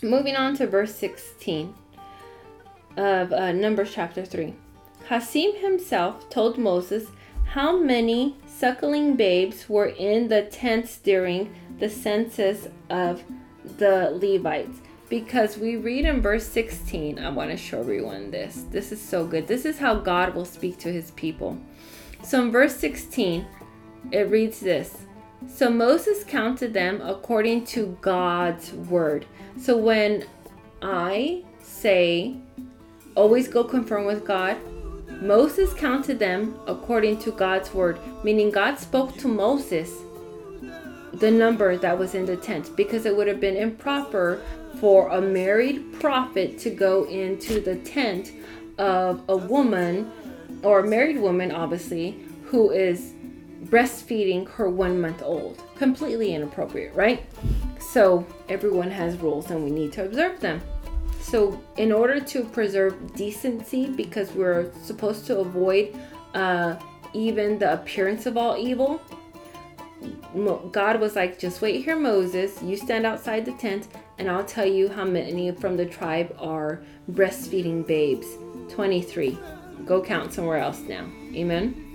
[0.03, 1.73] Moving on to verse 16
[2.95, 4.53] of uh, Numbers chapter 3.
[5.07, 7.07] Hashem himself told Moses
[7.45, 13.23] how many suckling babes were in the tents during the census of
[13.77, 14.80] the Levites.
[15.09, 18.65] Because we read in verse 16, I want to show everyone this.
[18.69, 19.47] This is so good.
[19.47, 21.57] This is how God will speak to his people.
[22.23, 23.47] So in verse 16,
[24.11, 25.06] it reads this
[25.45, 29.26] So Moses counted them according to God's word.
[29.59, 30.26] So when
[30.81, 32.35] I say,
[33.15, 34.57] always go confirm with God,
[35.22, 39.91] Moses counted them according to God's word, meaning God spoke to Moses
[41.14, 44.41] the number that was in the tent because it would have been improper
[44.80, 48.31] for a married prophet to go into the tent
[48.77, 50.11] of a woman
[50.61, 53.14] or a married woman, obviously, who is
[53.69, 55.61] breastfeeding her one month old.
[55.76, 57.26] Completely inappropriate, right?
[57.80, 60.61] So, everyone has rules and we need to observe them.
[61.22, 65.95] So, in order to preserve decency, because we're supposed to avoid
[66.34, 66.76] uh,
[67.14, 69.02] even the appearance of all evil,
[70.72, 72.61] God was like, just wait here, Moses.
[72.61, 73.88] You stand outside the tent,
[74.19, 76.81] and I'll tell you how many from the tribe are
[77.11, 78.27] breastfeeding babes.
[78.69, 79.38] 23.
[79.85, 81.10] Go count somewhere else now.
[81.34, 81.86] Amen.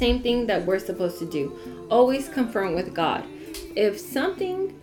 [0.00, 1.86] Same thing that we're supposed to do.
[1.90, 3.22] Always confirm with God.
[3.76, 4.80] If something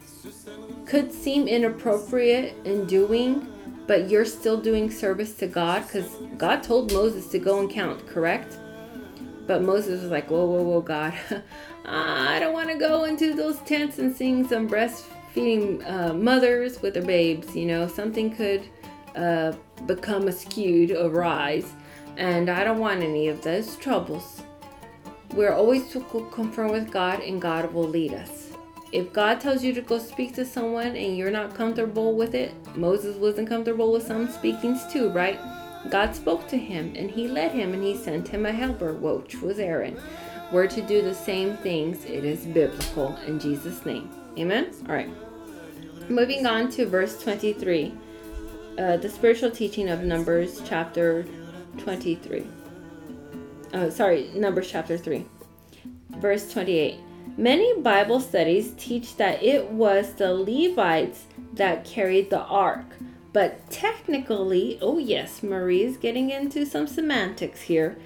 [0.86, 3.52] could seem inappropriate in doing,
[3.88, 6.06] but you're still doing service to God, because
[6.38, 8.60] God told Moses to go and count, correct?
[9.48, 11.16] But Moses was like, whoa, whoa, whoa, God.
[11.86, 16.94] I don't want to go into those tents and sing some breastfeeding uh, mothers with
[16.94, 17.56] their babes.
[17.56, 18.70] You know, something could
[19.16, 19.54] uh,
[19.88, 21.74] become skewed or rise.
[22.18, 24.44] And I don't want any of those troubles.
[25.34, 26.02] We're always to
[26.32, 28.52] confirm with God, and God will lead us.
[28.92, 32.54] If God tells you to go speak to someone and you're not comfortable with it,
[32.76, 35.40] Moses wasn't comfortable with some speakings too, right?
[35.90, 39.42] God spoke to him and he led him and he sent him a helper, which
[39.42, 40.00] was Aaron.
[40.52, 42.06] We're to do the same things.
[42.06, 44.10] It is biblical in Jesus' name.
[44.38, 44.74] Amen?
[44.88, 45.10] All right.
[46.10, 47.94] Moving on to verse 23,
[48.78, 51.26] uh, the spiritual teaching of Numbers chapter
[51.80, 52.48] 23.
[53.74, 55.26] Oh, sorry, Numbers chapter 3,
[56.18, 57.00] verse 28.
[57.38, 62.86] Many Bible studies teach that it was the Levites that carried the ark.
[63.34, 67.98] But technically, oh yes, Marie's getting into some semantics here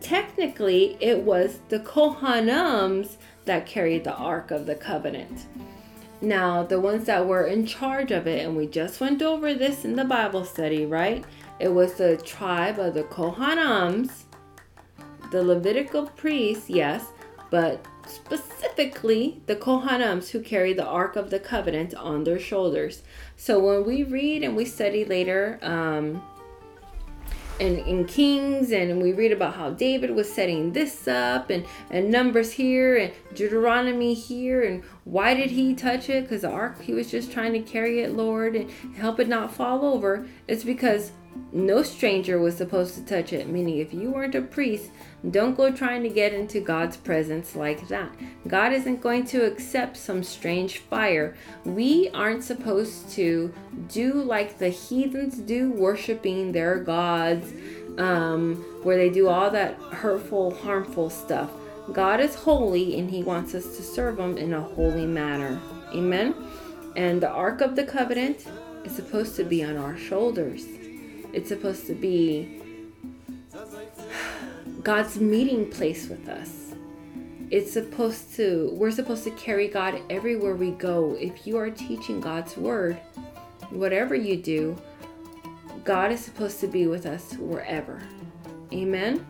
[0.00, 5.46] technically it was the Kohanims that carried the Ark of the Covenant.
[6.22, 9.84] Now, the ones that were in charge of it, and we just went over this
[9.84, 11.24] in the Bible study, right?
[11.58, 14.24] It was the tribe of the Kohanims,
[15.30, 17.06] the Levitical priests, yes,
[17.50, 23.02] but specifically the Kohanims who carry the Ark of the Covenant on their shoulders.
[23.36, 26.22] So when we read and we study later, um,
[27.60, 32.10] and in Kings, and we read about how David was setting this up, and, and
[32.10, 36.22] Numbers here, and Deuteronomy here, and why did he touch it?
[36.22, 39.52] Because the ark, he was just trying to carry it, Lord, and help it not
[39.52, 40.26] fall over.
[40.48, 41.12] It's because
[41.52, 44.90] no stranger was supposed to touch it, meaning if you weren't a priest,
[45.30, 48.10] don't go trying to get into God's presence like that.
[48.46, 51.36] God isn't going to accept some strange fire.
[51.64, 53.52] We aren't supposed to
[53.88, 57.52] do like the heathens do, worshiping their gods,
[57.98, 61.50] um, where they do all that hurtful, harmful stuff.
[61.92, 65.60] God is holy and He wants us to serve Him in a holy manner.
[65.92, 66.34] Amen.
[66.96, 68.46] And the Ark of the Covenant
[68.84, 70.64] is supposed to be on our shoulders.
[71.32, 72.60] It's supposed to be
[74.82, 76.74] God's meeting place with us.
[77.50, 81.16] It's supposed to, we're supposed to carry God everywhere we go.
[81.18, 82.94] If you are teaching God's word,
[83.70, 84.80] whatever you do,
[85.84, 88.00] God is supposed to be with us wherever.
[88.72, 89.26] Amen.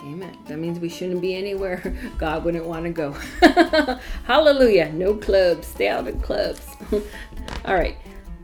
[0.00, 0.36] Amen.
[0.46, 3.12] That means we shouldn't be anywhere God wouldn't want to go.
[4.24, 4.92] Hallelujah.
[4.92, 5.68] No clubs.
[5.68, 6.66] Stay out of clubs.
[7.64, 7.96] All right.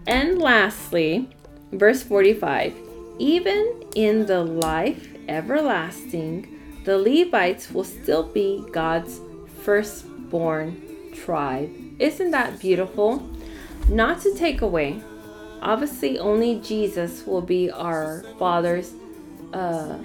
[0.06, 1.28] And lastly,
[1.72, 2.74] verse 45
[3.18, 9.20] Even in the life everlasting, the Levites will still be God's
[9.62, 10.80] firstborn
[11.14, 11.70] tribe.
[11.98, 13.28] Isn't that beautiful?
[13.88, 15.02] Not to take away,
[15.62, 18.92] obviously, only Jesus will be our Father's
[19.52, 19.98] uh,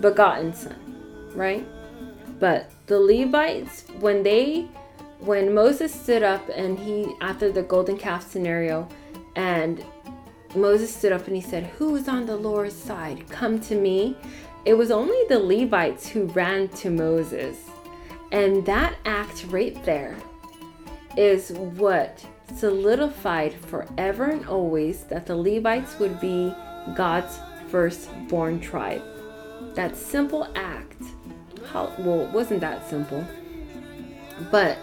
[0.00, 1.66] begotten son, right?
[2.38, 4.68] But the Levites, when they,
[5.20, 8.88] when Moses stood up and he, after the golden calf scenario,
[9.36, 9.84] and
[10.54, 13.28] Moses stood up and he said, Who is on the Lord's side?
[13.28, 14.16] Come to me.
[14.64, 17.56] It was only the Levites who ran to Moses.
[18.32, 20.16] And that act right there
[21.16, 22.24] is what
[22.56, 26.54] solidified forever and always that the Levites would be
[26.94, 29.02] God's firstborn tribe.
[29.74, 31.02] That simple act,
[31.72, 33.24] well, it wasn't that simple,
[34.50, 34.78] but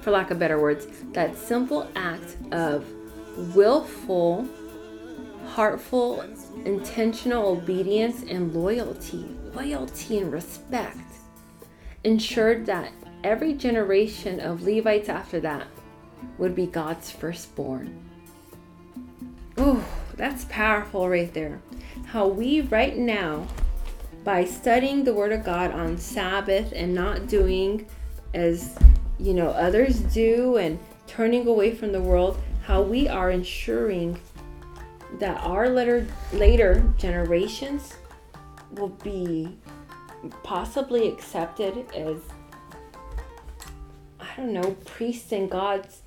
[0.00, 2.86] for lack of better words, that simple act of
[3.54, 4.48] willful,
[5.46, 6.24] heartful,
[6.64, 10.98] intentional obedience and loyalty, loyalty and respect
[12.02, 12.92] ensured that
[13.22, 15.66] every generation of Levites after that
[16.38, 18.02] would be God's firstborn.
[19.56, 19.84] Oh,
[20.16, 21.60] that's powerful right there.
[22.06, 23.46] How we right now,
[24.24, 27.86] by studying the Word of God on Sabbath and not doing
[28.32, 28.76] as
[29.18, 34.20] you know others do and turning away from the world, how we are ensuring
[35.18, 37.94] that our later later generations
[38.72, 39.56] will be
[40.42, 42.18] possibly accepted as
[44.34, 46.02] I don't know, priests in God's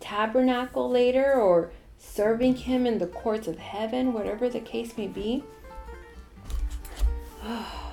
[0.00, 5.42] tabernacle later or serving him in the courts of heaven, whatever the case may be.
[7.42, 7.92] Oh,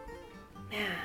[0.70, 0.96] man.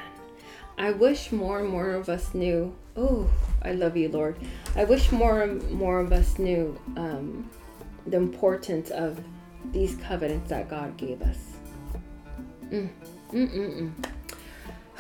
[0.77, 2.76] I wish more and more of us knew.
[2.97, 3.30] Oh,
[3.61, 4.35] I love you, Lord.
[4.76, 7.49] I wish more and more of us knew um,
[8.07, 9.23] the importance of
[9.72, 11.38] these covenants that God gave us.
[12.69, 12.90] Mm.
[13.32, 13.91] Mm-mm-mm.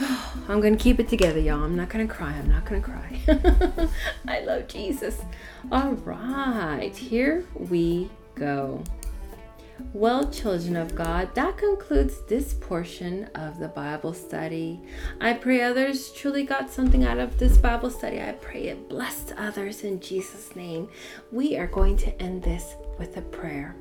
[0.49, 1.63] I'm gonna keep it together, y'all.
[1.63, 2.33] I'm not gonna cry.
[2.33, 3.19] I'm not gonna cry.
[4.27, 5.21] I love Jesus.
[5.71, 8.83] All right, here we go.
[9.93, 14.81] Well, children of God, that concludes this portion of the Bible study.
[15.19, 18.21] I pray others truly got something out of this Bible study.
[18.21, 20.89] I pray it blessed others in Jesus' name.
[21.31, 23.75] We are going to end this with a prayer.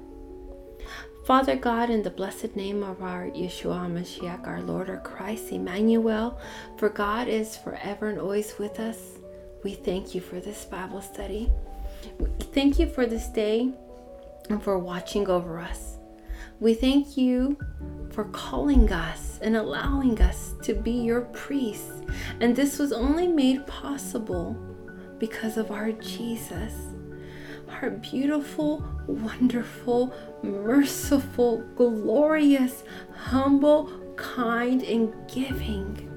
[1.24, 6.38] Father God, in the blessed name of our Yeshua Mashiach, our Lord, our Christ, Emmanuel,
[6.76, 9.18] for God is forever and always with us.
[9.62, 11.50] We thank you for this Bible study.
[12.52, 13.72] Thank you for this day
[14.50, 15.96] and for watching over us.
[16.60, 17.56] We thank you
[18.10, 22.02] for calling us and allowing us to be your priests.
[22.40, 24.54] And this was only made possible
[25.18, 26.93] because of our Jesus
[27.84, 32.82] our beautiful, wonderful, merciful, glorious,
[33.14, 36.08] humble, kind, and giving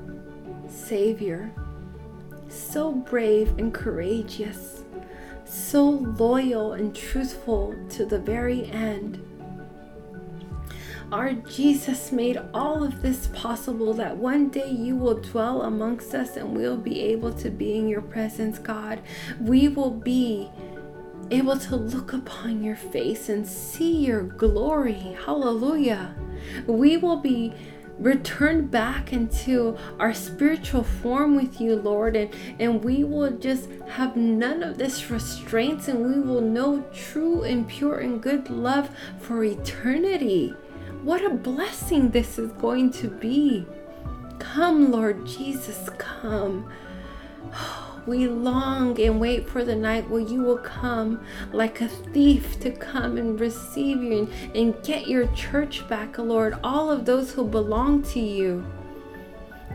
[0.69, 1.51] Savior.
[2.47, 4.85] So brave and courageous,
[5.43, 9.21] so loyal and truthful to the very end.
[11.11, 16.37] Our Jesus made all of this possible that one day you will dwell amongst us
[16.37, 19.01] and we'll be able to be in your presence, God.
[19.39, 20.49] We will be
[21.31, 25.17] able to look upon your face and see your glory.
[25.25, 26.15] Hallelujah.
[26.65, 27.53] We will be
[27.99, 34.15] returned back into our spiritual form with you, Lord, and, and we will just have
[34.15, 38.89] none of this restraints and we will know true and pure and good love
[39.19, 40.53] for eternity.
[41.01, 43.65] What a blessing this is going to be.
[44.39, 46.69] Come, Lord Jesus, come.
[47.53, 51.19] Oh, We long and wait for the night where you will come
[51.51, 56.57] like a thief to come and receive you and, and get your church back, Lord.
[56.63, 58.65] All of those who belong to you.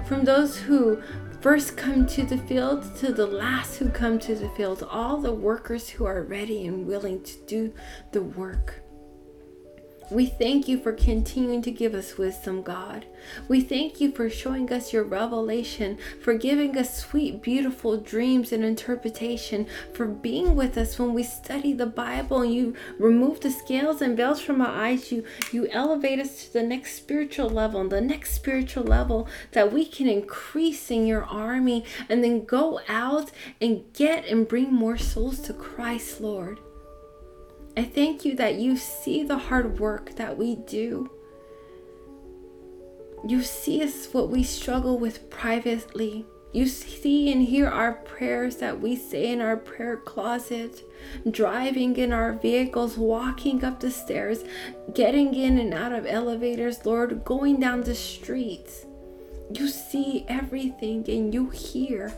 [0.07, 1.03] From those who
[1.43, 5.35] first come to the field to the last who come to the field, all the
[5.35, 7.73] workers who are ready and willing to do
[8.13, 8.82] the work.
[10.13, 13.07] We thank you for continuing to give us wisdom, God.
[13.49, 18.63] We thank you for showing us your revelation, for giving us sweet, beautiful dreams and
[18.63, 24.03] interpretation, for being with us when we study the Bible and you remove the scales
[24.03, 25.11] and veils from our eyes.
[25.11, 29.87] You, you elevate us to the next spiritual level, the next spiritual level that we
[29.87, 33.31] can increase in your army and then go out
[33.63, 36.61] and get and bring more souls to Christ, Lord.
[37.77, 41.11] I thank you that you see the hard work that we do.
[43.27, 46.27] You see us what we struggle with privately.
[46.53, 50.83] You see and hear our prayers that we say in our prayer closet,
[51.31, 54.45] driving in our vehicles, walking up the stairs,
[54.93, 58.85] getting in and out of elevators, Lord, going down the streets.
[59.51, 62.13] You see everything and you hear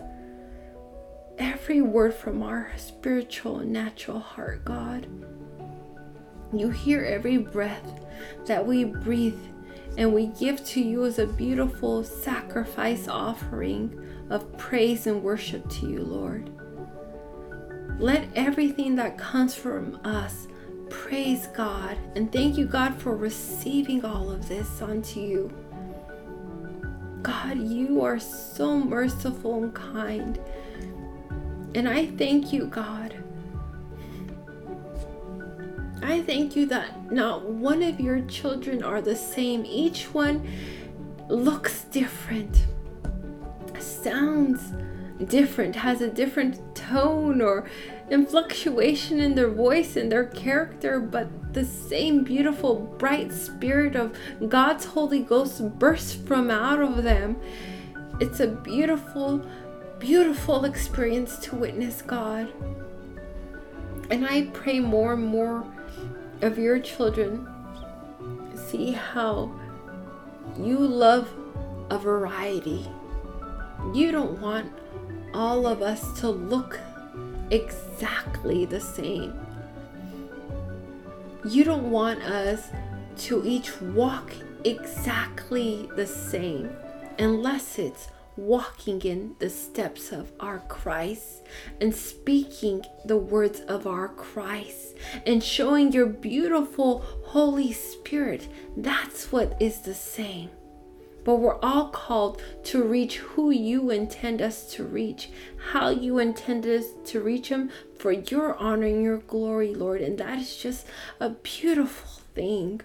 [1.38, 5.06] every word from our spiritual natural heart, God.
[6.58, 8.00] You hear every breath
[8.46, 9.38] that we breathe
[9.96, 14.00] and we give to you as a beautiful sacrifice offering
[14.30, 16.50] of praise and worship to you, Lord.
[17.98, 20.48] Let everything that comes from us
[20.90, 25.52] praise God and thank you, God, for receiving all of this onto you.
[27.22, 30.38] God, you are so merciful and kind.
[31.74, 33.23] And I thank you, God.
[36.04, 39.64] I thank you that not one of your children are the same.
[39.64, 40.46] Each one
[41.30, 42.66] looks different,
[43.78, 44.74] sounds
[45.24, 47.64] different, has a different tone or
[48.28, 54.14] fluctuation in their voice and their character, but the same beautiful, bright spirit of
[54.46, 57.40] God's Holy Ghost bursts from out of them.
[58.20, 59.42] It's a beautiful,
[59.98, 62.52] beautiful experience to witness God.
[64.10, 65.64] And I pray more and more
[66.44, 67.48] of your children
[68.54, 69.50] see how
[70.58, 71.32] you love
[71.88, 72.86] a variety.
[73.94, 74.70] You don't want
[75.32, 76.78] all of us to look
[77.50, 79.32] exactly the same.
[81.48, 82.68] You don't want us
[83.24, 84.30] to each walk
[84.64, 86.76] exactly the same
[87.18, 91.42] unless it's walking in the steps of our Christ
[91.80, 94.96] and speaking the words of our Christ
[95.26, 98.48] and showing your beautiful Holy Spirit.
[98.76, 100.50] That's what is the same.
[101.24, 105.30] But we're all called to reach who you intend us to reach,
[105.70, 110.02] how you intend us to reach them for your honor and your glory, Lord.
[110.02, 110.86] And that is just
[111.18, 112.82] a beautiful thing.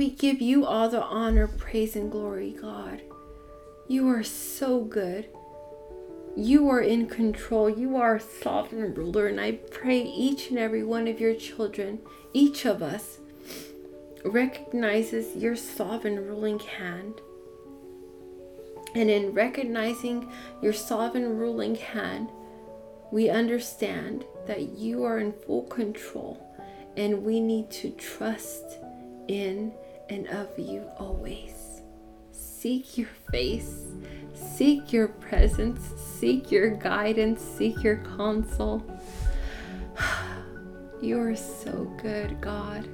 [0.00, 3.02] We give you all the honor, praise, and glory, God.
[3.86, 5.28] You are so good.
[6.34, 7.68] You are in control.
[7.68, 9.26] You are sovereign ruler.
[9.26, 11.98] And I pray each and every one of your children,
[12.32, 13.18] each of us,
[14.24, 17.20] recognizes your sovereign ruling hand.
[18.94, 20.32] And in recognizing
[20.62, 22.30] your sovereign ruling hand,
[23.12, 26.42] we understand that you are in full control
[26.96, 28.78] and we need to trust
[29.28, 29.74] in
[30.10, 31.80] and of you always.
[32.32, 33.86] Seek your face,
[34.34, 38.84] seek your presence, seek your guidance, seek your counsel.
[41.02, 42.86] You are so good, God.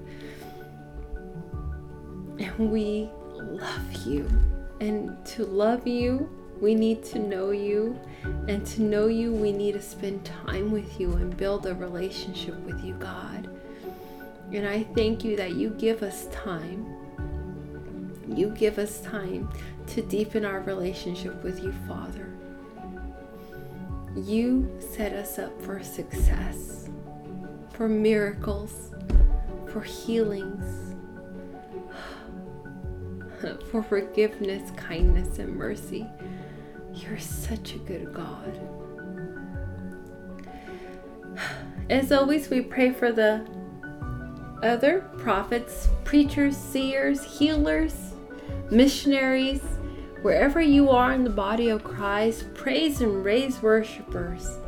[2.38, 4.30] And we love you.
[4.78, 6.30] And to love you,
[6.60, 7.98] we need to know you.
[8.46, 12.54] And to know you, we need to spend time with you and build a relationship
[12.60, 13.48] with you, God.
[14.52, 16.95] And I thank you that you give us time.
[18.28, 19.48] You give us time
[19.88, 22.32] to deepen our relationship with you, Father.
[24.16, 26.88] You set us up for success,
[27.72, 28.90] for miracles,
[29.68, 30.94] for healings
[33.70, 36.06] for forgiveness, kindness, and mercy.
[36.94, 38.58] You're such a good God.
[41.90, 43.46] As always, we pray for the
[44.62, 48.05] other prophets, preachers, seers, healers,
[48.70, 49.62] missionaries,
[50.22, 54.58] wherever you are in the body of Christ, praise and raise worshipers.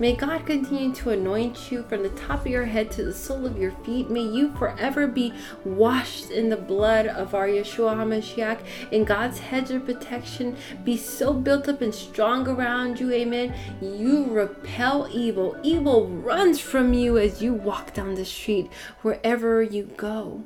[0.00, 3.46] May God continue to anoint you from the top of your head to the sole
[3.46, 4.10] of your feet.
[4.10, 5.32] May you forever be
[5.64, 8.58] washed in the blood of our Yeshua HaMashiach
[8.90, 13.12] and God's hedge of protection be so built up and strong around you.
[13.12, 13.54] Amen.
[13.80, 15.56] You repel evil.
[15.62, 18.72] Evil runs from you as you walk down the street
[19.02, 20.42] wherever you go.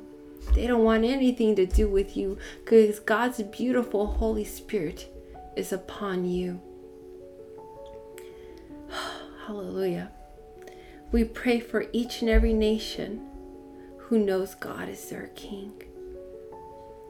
[0.53, 5.07] They don't want anything to do with you because God's beautiful Holy Spirit
[5.55, 6.61] is upon you.
[9.45, 10.11] Hallelujah.
[11.11, 13.25] We pray for each and every nation
[13.97, 15.83] who knows God is their King,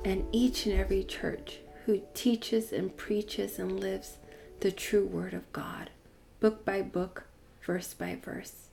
[0.05, 4.17] and each and every church who teaches and preaches and lives
[4.61, 5.89] the true Word of God,
[6.39, 7.25] book by book,
[7.61, 8.68] verse by verse.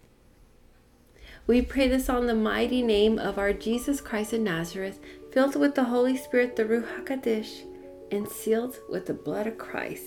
[1.47, 4.99] We pray this on the mighty name of our Jesus Christ of Nazareth,
[5.31, 7.63] filled with the Holy Spirit, the Ruach HaKodesh,
[8.11, 10.05] and sealed with the blood of Christ.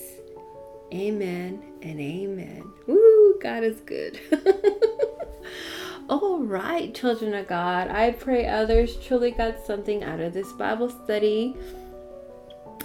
[0.94, 2.70] Amen and amen.
[2.88, 4.20] Woo, God is good.
[6.10, 10.90] All right, children of God, I pray others truly got something out of this Bible
[10.90, 11.56] study.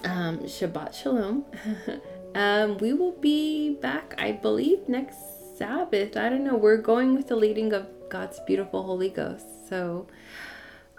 [0.04, 1.44] Um, Shabbat Shalom.
[2.36, 5.16] um, we will be back, I believe, next
[5.58, 6.16] Sabbath.
[6.16, 6.56] I don't know.
[6.56, 9.68] We're going with the leading of God's beautiful Holy Ghost.
[9.68, 10.06] So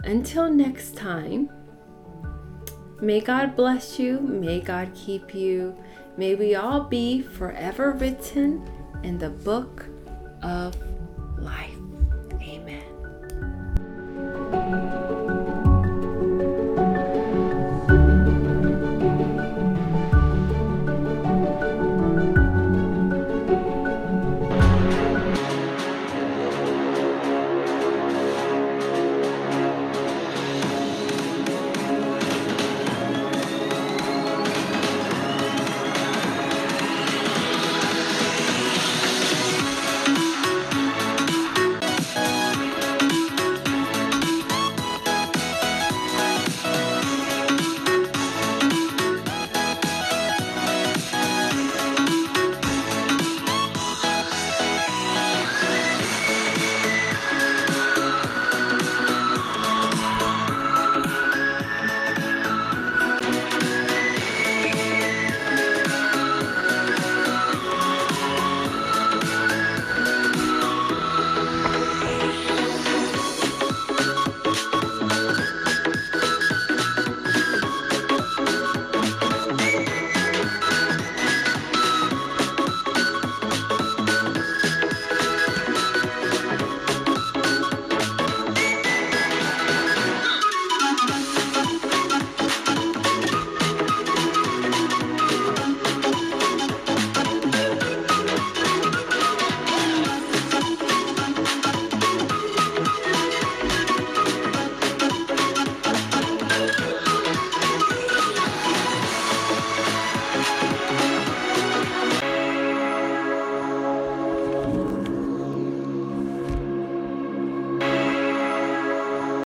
[0.03, 1.49] until next time,
[3.02, 4.19] may God bless you.
[4.19, 5.76] May God keep you.
[6.18, 8.68] May we all be forever written
[9.03, 9.86] in the book
[10.41, 10.76] of
[11.38, 11.74] life.